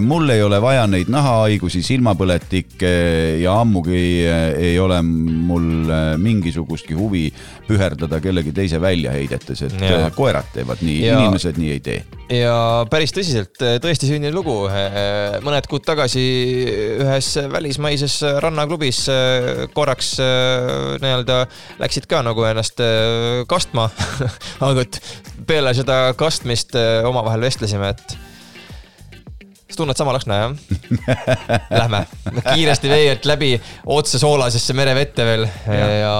mul 0.05 0.29
ei 0.29 0.43
ole 0.45 0.59
vaja 0.61 0.85
neid 0.87 1.09
nahahaigusi, 1.09 1.81
silmapõletikke 1.83 2.93
ja 3.41 3.57
ammugi 3.63 4.03
äh, 4.27 4.42
ei 4.57 4.79
ole 4.79 5.01
mul 5.03 5.89
äh, 5.91 6.13
mingisugustki 6.21 6.97
huvi 6.97 7.27
püherdada 7.67 8.19
kellegi 8.23 8.51
teise 8.55 8.81
väljaheidetes, 8.81 9.61
et 9.69 9.77
Jaa. 9.81 10.05
äh, 10.07 10.11
koerad 10.15 10.49
teevad 10.53 10.81
nii, 10.85 10.99
Ja- 11.05 11.19
inimesed 11.21 11.57
nii 11.61 11.71
ei 11.77 11.79
tee. 11.83 12.03
ja 12.33 12.85
päris 12.89 13.13
tõsiselt 13.15 13.57
tõesti 13.83 14.09
sündinud 14.09 14.33
lugu. 14.35 14.57
mõned 15.43 15.67
kuud 15.69 15.83
tagasi 15.85 16.23
ühes 17.03 17.33
välismaises 17.51 18.19
rannaklubis 18.43 19.03
korraks 19.73 20.13
äh, 20.21 20.97
nii-öelda 21.03 21.43
läksid 21.81 22.07
ka 22.09 22.21
nagu 22.25 22.45
ennast 22.47 22.79
äh, 22.83 23.43
kastma. 23.49 23.89
aga 24.67 24.85
et 24.85 24.99
peale 25.47 25.73
seda 25.77 26.13
kastmist 26.19 26.75
äh, 26.79 27.01
omavahel 27.07 27.43
vestlesime, 27.47 27.93
et 27.93 28.15
kas 29.73 29.79
tunned 29.81 29.97
sama 29.97 30.13
lõhna, 30.13 30.35
jah? 30.37 30.51
Lähme 31.81 32.03
kiiresti 32.45 32.91
vee 32.91 33.07
alt 33.15 33.25
läbi 33.25 33.53
otse 33.95 34.21
soolasesse 34.21 34.75
merevette 34.77 35.25
veel 35.25 35.47
ja, 35.47 35.87
ja 35.97 36.17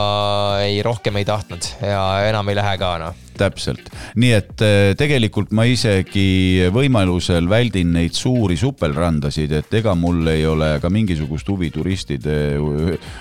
ei, 0.66 0.82
rohkem 0.86 1.22
ei 1.22 1.28
tahtnud 1.28 1.68
ja 1.86 2.02
enam 2.32 2.50
ei 2.50 2.58
lähe 2.58 2.74
ka 2.82 2.96
noh. 3.04 3.20
täpselt, 3.38 3.90
nii 4.20 4.32
et 4.36 4.64
eh, 4.66 4.94
tegelikult 5.00 5.54
ma 5.56 5.66
isegi 5.70 6.70
võimalusel 6.74 7.48
väldin 7.50 7.94
neid 7.98 8.16
suuri 8.18 8.58
supelrandasid, 8.60 9.54
et 9.60 9.80
ega 9.80 9.96
mul 9.98 10.28
ei 10.32 10.46
ole 10.50 10.76
ka 10.84 10.92
mingisugust 10.94 11.50
huvi 11.50 11.72
turistide 11.74 12.38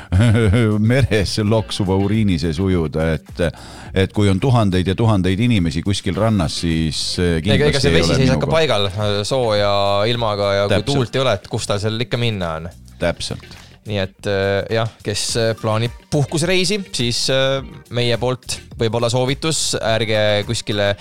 meres 0.93 1.39
loksuva 1.45 1.97
uriini 2.01 2.39
sees 2.43 2.61
ujuda, 2.63 3.13
et 3.17 3.47
et 3.93 4.13
kui 4.15 4.31
on 4.33 4.41
tuhandeid 4.41 4.89
ja 4.89 4.95
tuhandeid 4.97 5.41
inimesi 5.45 5.83
kuskil 5.85 6.17
rannas, 6.17 6.61
siis 6.65 7.03
eh, 7.21 7.39
ega, 7.43 7.69
ega 7.69 7.83
see 7.83 7.93
ei 7.93 7.99
vesi 8.01 8.21
seisab 8.23 8.43
ka 8.43 8.51
paigal 8.51 8.89
sooja 9.29 9.73
ilmaga 10.11 10.53
ja 10.57 10.69
kui 10.69 10.77
Täpselt. 10.77 10.93
tuult 10.93 11.19
ei 11.19 11.25
ole, 11.25 11.35
et 11.39 11.51
kus 11.53 11.69
tal 11.69 11.83
seal 11.83 12.07
ikka 12.07 12.21
minna 12.21 12.55
on. 12.61 12.71
täpselt, 13.03 13.57
nii 13.89 13.99
et 13.99 14.31
äh, 14.31 14.61
jah, 14.79 14.91
kes 15.05 15.25
äh, 15.41 15.53
plaanib 15.59 15.95
puhkusreisi, 16.13 16.81
siis 16.95 17.25
äh, 17.33 17.61
meie 17.95 18.19
poolt 18.23 18.61
võib-olla 18.83 19.11
soovitus, 19.13 19.63
ärge 19.79 20.43
kuskile, 20.49 20.93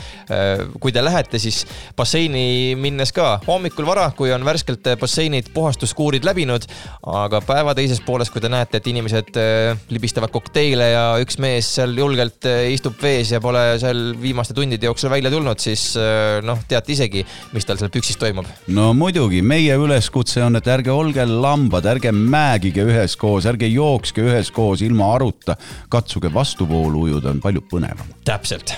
kui 0.80 0.94
te 0.94 1.04
lähete, 1.04 1.40
siis 1.42 1.64
basseini 1.98 2.76
minnes 2.80 3.12
ka 3.16 3.40
hommikul 3.48 3.86
vara, 3.88 4.08
kui 4.16 4.32
on 4.34 4.46
värskelt 4.46 4.88
äh, 4.88 4.98
basseinid 5.00 5.52
puhastuskuurid 5.54 6.26
läbinud, 6.28 6.66
aga 7.08 7.42
päeva 7.46 7.76
teises 7.78 8.02
pooles, 8.06 8.32
kui 8.32 8.42
te 8.44 8.50
näete, 8.52 8.80
et 8.80 8.90
inimesed 8.92 9.38
äh, 9.40 9.80
libistavad 9.94 10.34
kokteile 10.34 10.92
ja 10.92 11.06
üks 11.22 11.40
mees 11.42 11.70
seal 11.78 11.96
julgelt 11.98 12.48
äh, 12.50 12.72
istub 12.76 12.98
vees 13.02 13.34
ja 13.34 13.42
pole 13.44 13.64
seal 13.82 14.14
viimaste 14.22 14.56
tundide 14.58 14.90
jooksul 14.90 15.12
välja 15.14 15.32
tulnud, 15.34 15.62
siis 15.62 15.92
äh, 16.00 16.40
noh, 16.46 16.62
teate 16.70 16.96
isegi, 16.96 17.26
mis 17.56 17.68
tal 17.68 17.80
seal 17.82 17.92
püksis 17.94 18.20
toimub. 18.22 18.50
no 18.74 18.92
muidugi, 18.98 19.42
meie 19.46 19.78
üleskutse 19.80 20.44
on, 20.46 20.60
et 20.60 20.70
ärge 20.72 20.94
olge 20.94 21.26
lambad, 21.30 21.88
ärge 21.90 22.14
mäegige 22.16 22.86
üheskoos, 22.88 23.48
ärge 23.50 23.70
jookske 23.72 24.26
üheskoos 24.26 24.84
ilma 24.86 25.14
aruta, 25.16 25.58
katsuge 25.92 26.32
vastuvoolu 26.34 27.08
ujuda, 27.08 27.34
on 27.36 27.44
palju 27.44 27.66
põnevam. 27.72 28.10
täpselt, 28.28 28.76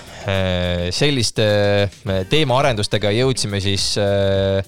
selliste 0.94 1.48
äh, 1.90 2.20
teemaarendustega 2.30 3.12
jõudsime 3.18 3.60
siis 3.64 3.94
äh, 4.02 4.62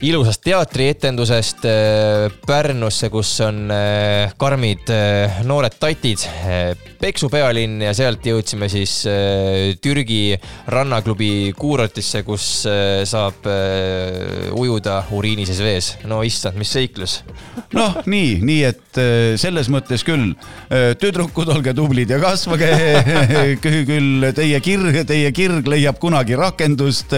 ilusast 0.00 0.44
teatrietendusest 0.46 1.64
äh, 1.66 2.30
Pärnusse, 2.46 3.08
kus 3.10 3.32
on 3.42 3.66
äh, 3.74 4.30
karmid 4.38 4.90
äh, 4.94 5.40
noored 5.46 5.74
tatid, 5.80 6.22
Peksu 6.98 7.28
pealinn 7.30 7.80
ja 7.82 7.92
sealt 7.94 8.24
jõudsime 8.26 8.66
siis 8.70 8.92
Türgi 9.82 10.34
rannaklubi 10.74 11.52
kuurortisse, 11.54 12.24
kus 12.26 12.46
saab 13.06 13.46
ujuda 14.58 14.96
uriinises 15.14 15.60
vees. 15.62 15.90
no 16.10 16.18
issand, 16.26 16.58
mis 16.58 16.72
seiklus. 16.74 17.20
noh, 17.78 18.00
nii, 18.10 18.32
nii 18.42 18.64
et 18.66 19.00
selles 19.38 19.70
mõttes 19.70 20.02
küll, 20.02 20.32
tüdrukud, 20.98 21.52
olge 21.54 21.74
tublid 21.78 22.10
ja 22.10 22.18
kasvage. 22.18 22.72
küll 23.62 24.32
teie 24.34 24.58
kirg, 24.64 24.98
teie 25.06 25.30
kirg 25.36 25.70
leiab 25.70 26.02
kunagi 26.02 26.34
rakendust 26.38 27.14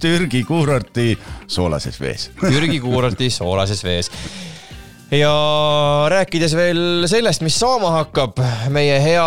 Türgi 0.00 0.46
kuurorti 0.48 1.12
soolases 1.46 2.00
vees. 2.00 2.30
Türgi 2.52 2.80
kuurorti 2.80 3.30
soolases 3.34 3.84
vees 3.84 4.10
ja 5.10 6.06
rääkides 6.10 6.52
veel 6.54 7.06
sellest, 7.10 7.42
mis 7.42 7.56
saama 7.58 7.90
hakkab, 7.96 8.38
meie 8.70 8.94
hea, 9.02 9.26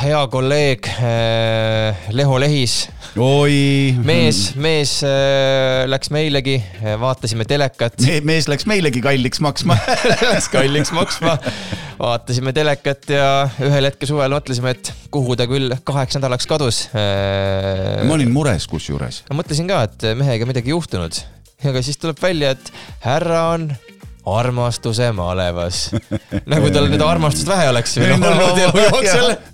hea 0.00 0.20
kolleeg 0.32 0.88
äh, 0.88 2.08
Leho 2.16 2.38
Lehis, 2.40 2.78
oi. 3.20 3.92
mees, 4.08 4.54
mees 4.56 4.98
äh, 5.04 5.84
läks 5.90 6.12
meilegi, 6.14 6.56
vaatasime 7.00 7.44
telekat, 7.48 8.00
Me, 8.06 8.22
mees 8.32 8.48
läks 8.48 8.64
meilegi 8.70 9.04
kalliks 9.04 9.42
maksma. 9.44 9.76
läks 10.30 10.48
kalliks 10.52 10.94
maksma, 10.96 11.36
vaatasime 12.00 12.54
telekat 12.56 13.10
ja 13.12 13.30
ühel 13.68 13.90
hetkel 13.90 14.08
suvel 14.08 14.32
mõtlesime, 14.32 14.72
et 14.78 14.94
kuhu 15.12 15.36
ta 15.36 15.48
küll 15.50 15.76
kaheks 15.84 16.16
nädalaks 16.16 16.48
kadus. 16.48 16.86
ma 16.94 18.16
olin 18.16 18.32
mures 18.32 18.64
kusjuures. 18.70 19.26
ma 19.28 19.42
mõtlesin 19.42 19.68
ka, 19.68 19.84
et 19.90 20.14
mehega 20.16 20.48
midagi 20.48 20.72
juhtunud, 20.72 21.20
aga 21.66 21.82
siis 21.82 21.98
tuleb 21.98 22.20
välja, 22.22 22.54
et 22.54 22.72
härra 23.02 23.42
on 23.54 23.70
armastuse 24.28 25.08
malevas. 25.16 25.88
nagu 26.52 26.70
tal 26.74 26.88
nüüd 26.92 27.02
armastust 27.04 27.48
vähe 27.48 27.68
oleks 27.72 27.96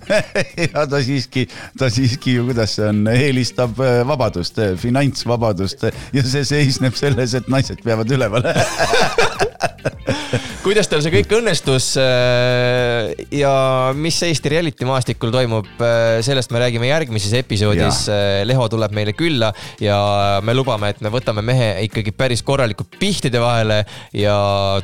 ja 0.65 0.85
ta 0.91 1.01
siiski, 1.03 1.47
ta 1.79 1.89
siiski 1.89 2.37
ju, 2.37 2.45
kuidas 2.49 2.75
see 2.77 2.89
on, 2.91 3.05
eelistab 3.11 3.79
äh, 3.81 4.01
vabadust, 4.07 4.59
finantsvabadust 4.81 5.87
ja 6.13 6.25
see 6.27 6.45
seisneb 6.47 6.97
selles, 6.99 7.33
et 7.39 7.49
naised 7.51 7.81
peavad 7.85 8.11
üleval. 8.11 8.51
Kuidas 10.65 10.89
tal 10.91 11.03
see 11.03 11.13
kõik 11.13 11.35
õnnestus 11.39 11.91
äh, 12.01 13.11
ja 13.33 13.53
mis 13.97 14.21
Eesti 14.25 14.51
reality 14.53 14.87
maastikul 14.87 15.33
toimub, 15.33 15.67
sellest 16.25 16.53
me 16.53 16.61
räägime 16.63 16.89
järgmises 16.89 17.33
episoodis. 17.37 18.05
Leho 18.47 18.67
tuleb 18.71 18.95
meile 18.95 19.13
külla 19.17 19.51
ja 19.83 19.97
me 20.45 20.55
lubame, 20.57 20.93
et 20.93 21.03
me 21.05 21.11
võtame 21.13 21.43
mehe 21.45 21.69
ikkagi 21.87 22.13
päris 22.15 22.43
korralikult 22.45 22.97
pihtide 22.99 23.41
vahele 23.43 23.83
ja 24.15 24.35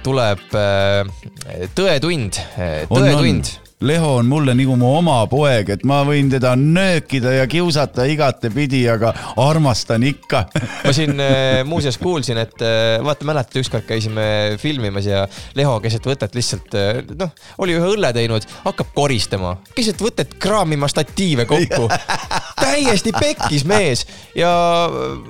tuleb 0.04 0.56
äh, 0.58 1.04
tõetund, 1.76 2.42
tõetund. 2.92 3.71
Leho 3.82 4.16
on 4.20 4.28
mulle 4.30 4.54
nagu 4.58 4.76
mu 4.78 4.92
oma 5.00 5.20
poeg, 5.30 5.72
et 5.74 5.84
ma 5.90 6.02
võin 6.06 6.30
teda 6.30 6.54
nöökida 6.60 7.34
ja 7.34 7.48
kiusata 7.50 8.06
igatepidi, 8.10 8.84
aga 8.92 9.10
armastan 9.42 10.06
ikka. 10.06 10.44
ma 10.86 10.94
siin 10.94 11.18
äh, 11.18 11.62
muuseas 11.66 11.98
kuulsin, 12.02 12.38
et 12.44 12.62
äh, 12.62 13.00
vaata, 13.02 13.26
mäletad, 13.26 13.58
ükskord 13.64 13.88
käisime 13.90 14.58
filmimas 14.62 15.10
ja 15.10 15.26
Leho 15.58 15.80
keset 15.82 16.06
võtet 16.06 16.38
lihtsalt 16.38 16.78
äh, 16.78 17.02
noh, 17.18 17.34
oli 17.64 17.78
ühe 17.80 17.90
õlle 17.96 18.14
teinud, 18.14 18.46
hakkab 18.68 18.94
koristama, 18.94 19.56
keset 19.74 20.02
võtet 20.02 20.38
kraamima 20.42 20.90
statiive 20.92 21.48
kokku. 21.50 21.90
täiesti 22.62 23.12
pekkis 23.16 23.64
mees 23.68 24.06
ja 24.38 24.52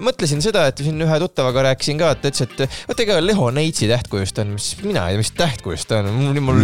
mõtlesin 0.04 0.44
seda, 0.44 0.66
et 0.70 0.82
siin 0.84 1.00
ühe 1.02 1.20
tuttavaga 1.24 1.70
rääkisin 1.70 2.00
ka, 2.02 2.12
et 2.14 2.22
ta 2.24 2.32
ütles, 2.32 2.68
et 2.68 2.90
vot 2.90 3.04
ega 3.06 3.20
Leho 3.24 3.48
Neitsi 3.56 3.88
tähtkujust 3.90 4.42
on, 4.44 4.56
mis 4.58 4.74
mina 4.84 5.08
ei 5.08 5.16
tea, 5.16 5.24
mis 5.24 5.34
tähtkujust 5.40 5.90
ta 5.90 6.02
on, 6.02 6.12
mul, 6.18 6.42
mul 6.44 6.62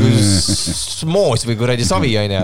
moos 1.09 1.45
või 1.47 1.57
kuradi 1.59 1.76
savi 1.85 2.17
onju 2.17 2.41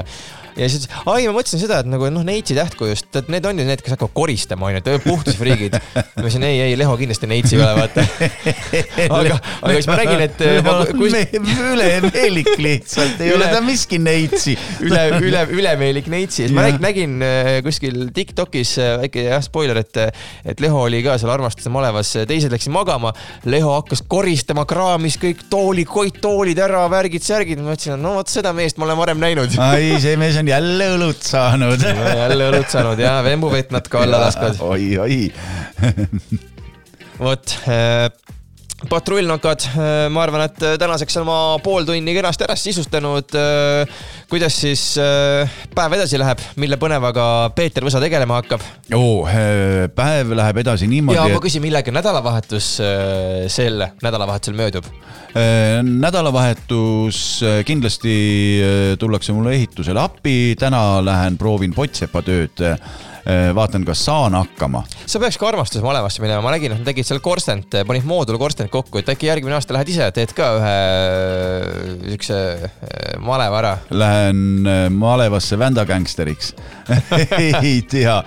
ja 0.59 0.69
siis, 0.69 0.87
ai, 1.05 1.25
ma 1.27 1.35
mõtlesin 1.39 1.63
seda, 1.63 1.81
et 1.83 1.89
nagu 1.89 2.09
noh, 2.13 2.25
Neitsi 2.27 2.55
tähtkujust, 2.57 3.09
et 3.19 3.31
need 3.33 3.47
on 3.49 3.59
ju 3.59 3.67
need, 3.67 3.81
kes 3.83 3.95
hakkavad 3.95 4.13
koristama 4.13 4.69
onju, 4.69 4.83
et 4.83 5.07
puhtusfriigid. 5.07 5.79
ma 5.95 6.21
ütlesin 6.21 6.47
ei, 6.47 6.61
ei, 6.67 6.77
Leho 6.79 6.95
kindlasti 6.99 7.29
Neitsi 7.31 7.57
ei 7.57 7.63
ole, 7.63 7.73
vaata. 7.81 8.05
aga, 9.19 9.39
aga 9.61 9.73
siis 9.77 9.89
ma 9.89 9.99
nägin, 10.03 10.25
et 10.27 10.45
ma 10.65 10.77
kus, 10.93 11.17
ülemeelik 11.73 12.53
lihtsalt, 12.61 13.21
ei 13.23 13.33
Üle- 13.33 13.39
ole 13.39 13.51
ta 13.53 13.61
miski 13.65 13.99
neitsi. 14.01 14.57
üle, 14.85 15.03
üle, 15.19 15.45
ülemeelik 15.57 16.09
Neitsi 16.13 16.43
siis 16.43 16.55
ma 16.55 16.65
nägin, 16.65 16.81
nägin 16.83 17.13
äh, 17.23 17.61
kuskil 17.63 18.09
Tiktokis 18.13 18.75
äh, 18.81 18.97
väike 19.01 19.25
jah, 19.27 19.41
spoiler, 19.43 19.79
et, 19.83 19.99
et 20.45 20.63
Leho 20.63 20.83
oli 20.87 21.01
ka 21.05 21.15
seal 21.21 21.31
armastuse 21.33 21.71
malevas, 21.73 22.13
teised 22.29 22.53
läksid 22.53 22.73
magama. 22.73 23.13
Leho 23.49 23.73
hakkas 23.77 24.03
koristama, 24.07 24.65
kraamis 24.69 25.17
kõik 25.21 25.45
tooli, 25.51 25.85
koittoolid 25.89 26.59
ära, 26.63 26.83
värgid-särgid, 26.91 27.61
ma 27.61 27.73
mõtlesin, 27.73 27.95
et 27.97 28.03
no 28.03 28.15
vot 28.19 28.31
seda 28.31 28.53
meest 28.55 28.79
ma 28.79 28.87
olen 28.89 28.99
varem 28.99 29.23
näinud. 29.23 29.57
ai, 29.63 29.95
see 30.03 30.17
mees 30.19 30.37
on 30.39 30.42
jälle 30.47 30.89
õlut 30.95 31.23
saanud. 31.25 31.81
jälle 32.23 32.49
õlut 32.51 32.69
saanud 32.71 32.99
ja 32.99 33.17
vembuvett 33.25 33.71
natuke 33.73 34.01
alla 34.03 34.19
lasknud. 34.25 34.59
oi, 34.59 34.97
oi. 34.97 35.19
vot 37.19 37.57
äh, 37.67 38.09
patrullnokad, 38.89 39.67
ma 40.13 40.23
arvan, 40.23 40.45
et 40.47 40.59
tänaseks 40.79 41.17
on 41.19 41.25
oma 41.25 41.37
pool 41.63 41.85
tunni 41.87 42.15
kenasti 42.15 42.47
ära 42.47 42.55
sisustanud. 42.59 43.35
kuidas 44.29 44.55
siis 44.61 44.83
äh, 45.01 45.49
päev 45.75 45.97
edasi 45.97 46.19
läheb, 46.19 46.41
mille 46.61 46.77
põnevaga 46.81 47.25
Peeter 47.55 47.85
Võsa 47.85 48.01
tegelema 48.03 48.39
hakkab? 48.41 48.63
oo, 48.95 49.23
päev 49.95 50.33
läheb 50.37 50.61
edasi 50.63 50.87
niimoodi 50.89 51.19
ja 51.19 51.27
ma 51.29 51.41
küsin, 51.43 51.63
millega 51.63 51.93
nädalavahetus 51.93 52.69
äh, 52.83 53.45
sel 53.51 53.85
nädalavahetusel 54.03 54.57
möödub? 54.57 54.87
äh, 55.37 55.79
nädalavahetus 55.83 57.43
äh, 57.43 57.63
kindlasti 57.65 58.15
äh, 58.63 58.97
tullakse 58.99 59.33
mulle 59.33 59.55
ehitusele 59.57 60.01
appi, 60.01 60.55
täna 60.59 61.01
lähen 61.05 61.37
proovin 61.37 61.73
Potsepa 61.73 62.23
tööd. 62.25 62.63
vaatan, 63.55 63.85
kas 63.87 64.05
saan 64.05 64.35
hakkama. 64.35 64.83
sa 65.05 65.19
peaks 65.19 65.37
ka 65.39 65.47
armastuse 65.47 65.83
malevasse 65.83 66.21
minema, 66.23 66.41
ma 66.43 66.51
nägin, 66.51 66.73
et 66.73 66.81
nad 66.81 66.89
tegid 66.89 67.07
seal 67.07 67.21
korstent, 67.23 67.77
panid 67.87 68.07
moodulkorstent 68.07 68.71
kokku, 68.73 68.99
et 68.99 69.11
äkki 69.13 69.29
järgmine 69.29 69.55
aasta 69.55 69.75
lähed 69.75 69.91
ise, 69.93 70.09
teed 70.15 70.33
ka 70.35 70.49
ühe 70.57 70.73
äh, 70.73 71.93
siukse 72.13 72.39
äh, 72.67 73.13
maleva 73.23 73.61
ära. 73.61 73.73
Lähen 73.91 74.67
äh, 74.67 74.87
malevasse 74.91 75.59
vändagängsteriks. 75.59 76.53
ei 77.63 77.81
tea, 77.89 78.17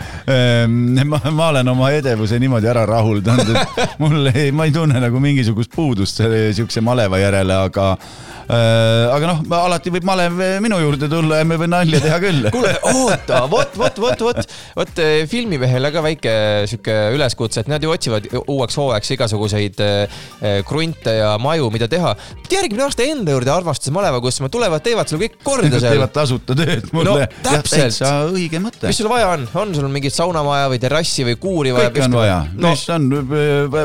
ma, 1.04 1.20
ma 1.30 1.48
olen 1.50 1.68
oma 1.68 1.90
edevuse 1.92 2.38
niimoodi 2.40 2.70
ära 2.72 2.86
rahuldanud, 2.88 3.52
et 3.52 3.98
mul 4.00 4.30
ei, 4.32 4.48
ma 4.56 4.64
ei 4.68 4.72
tunne 4.72 5.00
nagu 5.02 5.20
mingisugust 5.20 5.74
puudust 5.76 6.22
selle 6.22 6.48
siukse 6.56 6.80
maleva 6.84 7.20
järele, 7.20 7.60
aga 7.68 7.90
äh, 7.92 8.35
aga 8.46 9.26
noh, 9.30 9.40
alati 9.58 9.90
võib 9.94 10.06
malev 10.06 10.36
minu 10.62 10.78
juurde 10.82 11.08
tulla 11.10 11.40
ja 11.40 11.46
me 11.48 11.56
võime 11.58 11.70
nalja 11.72 12.00
teha 12.04 12.18
küll. 12.22 12.46
kuule, 12.54 12.72
oota, 12.92 13.42
vot, 13.50 13.74
vot, 13.78 13.98
vot, 14.02 14.24
vot, 14.28 14.52
vot 14.78 15.00
eh, 15.02 15.24
filmimehele 15.30 15.90
ka 15.94 16.02
väike 16.04 16.34
sihuke 16.70 16.94
üleskutse, 17.16 17.64
et 17.64 17.70
nad 17.70 17.82
ju 17.82 17.90
otsivad 17.92 18.28
uueks 18.44 18.78
hooajaks 18.80 19.12
igasuguseid 19.16 19.82
eh, 19.84 20.20
krunte 20.68 21.16
ja 21.18 21.32
maju, 21.42 21.70
mida 21.74 21.88
teha. 21.90 22.14
järgmine 22.50 22.86
aasta 22.86 23.04
enda 23.06 23.34
juurde 23.34 23.50
armastuse 23.52 23.94
maleva, 23.94 24.20
kus 24.24 24.40
nad 24.44 24.52
tulevad, 24.54 24.84
teevad 24.84 25.10
sulle 25.10 25.26
kõik 25.26 25.40
korda 25.44 25.80
seal 25.80 25.96
teevad. 25.96 26.12
tasuta 26.14 26.56
tööd 26.58 26.90
mulle 26.94 27.06
No, 27.06 27.26
täpselt. 27.42 28.00
õige 28.34 28.60
mõte. 28.62 28.88
mis 28.90 28.98
sul 28.98 29.08
vaja 29.10 29.28
on, 29.34 29.46
on 29.58 29.74
sul 29.76 29.88
mingit 29.92 30.14
saunamaja 30.14 30.70
või 30.72 30.80
terrassi 30.82 31.26
või 31.26 31.36
kuuri 31.40 31.74
vaja? 31.74 31.90
kõike 31.90 32.06
on 32.08 32.16
vaja, 32.18 32.38
no 32.56 32.72
mis 32.74 32.86
on, 32.94 33.06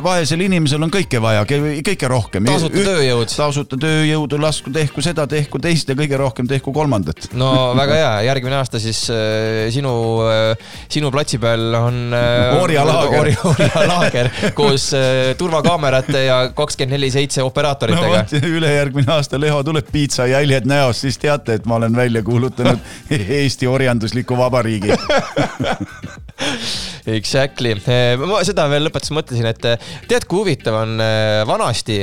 vaesel 0.05 0.45
inimesel 0.47 0.85
on 0.85 0.93
kõike 0.93 1.21
vaja, 1.23 1.43
kõike 1.45 2.09
rohkem. 2.11 2.47
Tasuta 2.49 2.85
tööjõud. 2.87 3.29
tasuta 3.35 3.79
tööjõudu, 3.81 4.39
lasku 4.51 4.71
tehku 4.73 5.01
seda, 5.03 5.25
tehku 5.31 5.59
teist 5.63 5.89
ja 5.89 5.95
kõige 5.97 6.19
rohkem 6.19 6.47
tehku 6.49 6.73
kolmandat. 6.75 7.29
no 7.39 7.71
väga 7.77 7.97
hea, 7.99 8.11
järgmine 8.27 8.59
aasta 8.59 8.81
siis 8.83 9.05
äh, 9.13 9.69
sinu 9.73 9.93
äh,, 10.27 10.69
sinu 10.91 11.11
platsi 11.13 11.39
peal 11.41 11.73
on 11.79 12.01
äh, 12.17 12.59
Orjalaager. 12.61 13.19
Ori- 13.21 13.37
orjalaager 13.47 14.31
koos 14.59 14.89
äh, 14.97 15.31
turvakaamerate 15.39 16.25
ja 16.27 16.41
kakskümmend 16.55 16.97
neli 16.97 17.11
seitse 17.13 17.41
no 17.41 17.47
operaatoritega 17.51 18.23
vot, 18.25 18.47
ülejärgmine 18.51 19.13
aasta 19.15 19.39
Leho 19.39 19.61
tuleb 19.63 19.87
piitsajäljed 19.91 20.67
näos, 20.69 21.03
siis 21.05 21.19
teate, 21.21 21.59
et 21.59 21.65
ma 21.69 21.79
olen 21.79 21.95
välja 21.95 22.23
kuulutanud 22.25 22.79
Eesti 23.41 23.67
orjandusliku 23.67 24.37
vabariigi. 24.37 24.91
Exactly, 27.09 27.73
ma 28.21 28.41
seda 28.45 28.67
veel 28.69 28.85
lõpetuseks 28.85 29.15
mõtlesin, 29.15 29.47
et 29.49 29.65
eh, 29.65 29.89
tead, 30.09 30.27
kui 30.29 30.43
huvitav 30.43 30.75
on 30.83 31.01
eh, 31.01 31.41
vanasti, 31.49 31.97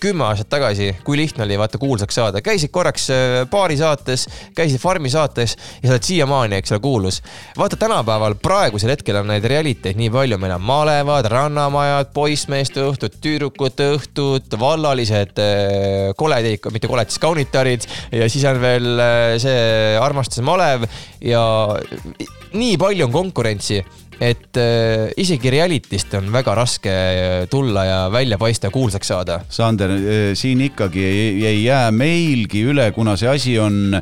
kümme 0.00 0.24
aastat 0.28 0.48
tagasi, 0.52 0.92
kui 1.04 1.18
lihtne 1.20 1.44
oli 1.44 1.58
vaata 1.60 1.80
kuulsaks 1.80 2.18
saada, 2.18 2.42
käisid 2.44 2.72
korraks 2.72 3.08
eh, 3.12 3.42
baari 3.50 3.76
saates, 3.80 4.26
käisid 4.56 4.80
Farmi 4.80 5.10
saates 5.12 5.56
ja 5.82 5.88
sa 5.88 5.94
oled 5.94 6.06
siiamaani, 6.06 6.58
eks 6.58 6.72
ole, 6.74 6.80
kuulus. 6.84 7.20
vaata 7.58 7.76
tänapäeval, 7.80 8.38
praegusel 8.42 8.92
hetkel 8.94 9.20
on 9.20 9.28
neid 9.32 9.44
realiteid 9.48 9.98
nii 9.98 10.10
palju, 10.14 10.38
meil 10.40 10.56
on 10.56 10.64
malevad, 10.64 11.28
rannamajad, 11.32 12.12
poissmeeste 12.14 12.82
õhtud, 12.84 13.18
tüdrukute 13.24 13.90
õhtud, 13.96 14.58
vallalised 14.60 15.42
eh, 15.44 16.10
koledid, 16.16 16.70
mitte 16.72 16.90
koled, 16.90 17.10
siis 17.12 17.22
kaunitarid. 17.22 17.86
Ja 18.14 18.28
siis 18.30 18.46
on 18.48 18.60
veel 18.62 18.88
eh, 18.96 19.36
see 19.42 19.98
armastuse 20.00 20.44
malev 20.46 20.88
ja 21.24 21.42
nii 22.56 22.76
palju 22.80 23.08
on 23.08 23.12
konkurentsi, 23.58 23.84
et 24.20 24.56
äh, 24.58 25.12
isegi 25.16 25.50
reality'st 25.50 26.14
on 26.18 26.32
väga 26.34 26.54
raske 26.58 26.90
äh, 26.90 27.46
tulla 27.50 27.84
ja 27.84 27.98
välja 28.12 28.38
paista 28.38 28.70
kuulsaks 28.70 29.08
saada. 29.08 29.40
Sander, 29.48 29.90
siin 30.34 30.60
ikkagi 30.66 31.04
ei, 31.04 31.46
ei 31.46 31.60
jää 31.64 31.90
meilgi 31.94 32.64
üle, 32.72 32.90
kuna 32.92 33.14
see 33.16 33.28
asi 33.30 33.54
on 33.62 33.94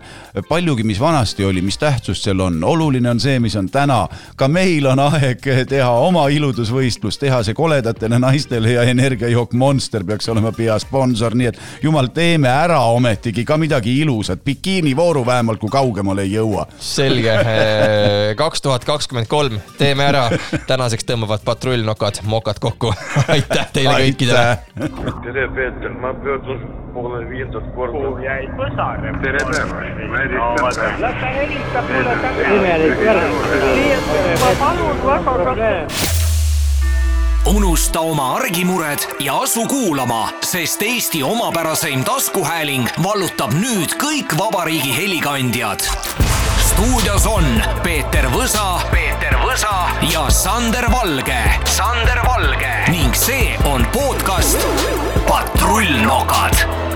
paljugi, 0.48 0.87
mis 0.88 1.00
vanasti 1.00 1.44
oli, 1.44 1.62
mis 1.62 1.79
tähtsust 1.79 2.24
seal 2.24 2.40
on, 2.40 2.62
oluline 2.64 3.11
on 3.11 3.20
see, 3.20 3.38
mis 3.40 3.57
on 3.57 3.68
täna. 3.72 4.07
ka 4.37 4.48
meil 4.48 4.87
on 4.87 5.00
aeg 5.05 5.44
teha 5.68 5.90
oma 5.90 6.26
iludusvõistlus, 6.33 7.20
teha 7.20 7.42
see 7.44 7.57
koledatele 7.57 8.18
naistele 8.22 8.72
ja 8.76 8.87
energiajook 8.88 9.52
Monster 9.52 10.05
peaks 10.05 10.29
olema 10.33 10.52
peasponsor, 10.57 11.37
nii 11.37 11.50
et 11.52 11.61
jumal, 11.83 12.09
teeme 12.14 12.48
ära 12.48 12.81
ometigi 12.92 13.44
ka 13.44 13.59
midagi 13.61 13.98
ilusat, 14.00 14.44
bikiinivooru 14.44 15.26
vähemalt, 15.26 15.61
kui 15.61 15.72
kaugemale 15.72 16.24
ei 16.24 16.33
jõua. 16.38 16.66
selge, 16.81 17.37
kaks 18.37 18.64
tuhat 18.64 18.85
kakskümmend 18.88 19.29
kolm, 19.29 19.61
teeme 19.79 20.05
ära. 20.08 20.24
tänaseks 20.66 21.06
tõmbavad 21.08 21.44
patrullnokad 21.44 22.22
mokad 22.24 22.58
kokku. 22.60 22.92
aitäh 23.28 23.70
teile 23.72 23.94
kõikidele. 24.00 24.58
tere, 25.24 25.48
Peeter, 25.54 25.94
ma 26.00 26.14
pöördun 26.24 26.66
poole 26.94 27.22
viiendat 27.30 27.64
korda. 27.74 27.92
kuhu 27.92 28.18
jäid 28.24 28.50
Võsarem? 28.58 29.20
tere 29.22 29.38
päevast, 29.38 30.04
ma 30.10 30.18
helistan. 30.24 31.00
las 31.00 31.18
ta 31.20 31.32
helistab 31.38 31.90
mulle 31.94 32.14
tagasi. 32.26 32.50
ma 34.44 34.52
palun 34.60 35.02
väga 35.06 35.38
väga. 35.44 35.72
unusta 37.46 38.00
oma 38.00 38.34
argimured 38.36 39.08
ja 39.20 39.38
asu 39.40 39.66
kuulama, 39.66 40.28
sest 40.40 40.82
Eesti 40.82 41.22
omapäraseim 41.22 42.04
taskuhääling 42.04 42.88
vallutab 43.02 43.54
nüüd 43.54 43.94
kõik 44.02 44.38
vabariigi 44.38 44.96
helikandjad. 44.96 45.90
Stuudios 46.76 47.26
on 47.26 47.44
Peeter 47.82 48.26
Võsa, 48.28 48.76
Peeter 48.92 49.32
Võsa 49.40 49.88
ja 50.10 50.26
Sander 50.32 50.90
Valge, 50.92 51.38
Sander 51.72 52.20
Valge. 52.26 52.72
Ning 52.92 53.16
see 53.16 53.54
on 53.64 53.86
podcast 53.96 54.68
Patrullnokad 55.28 56.95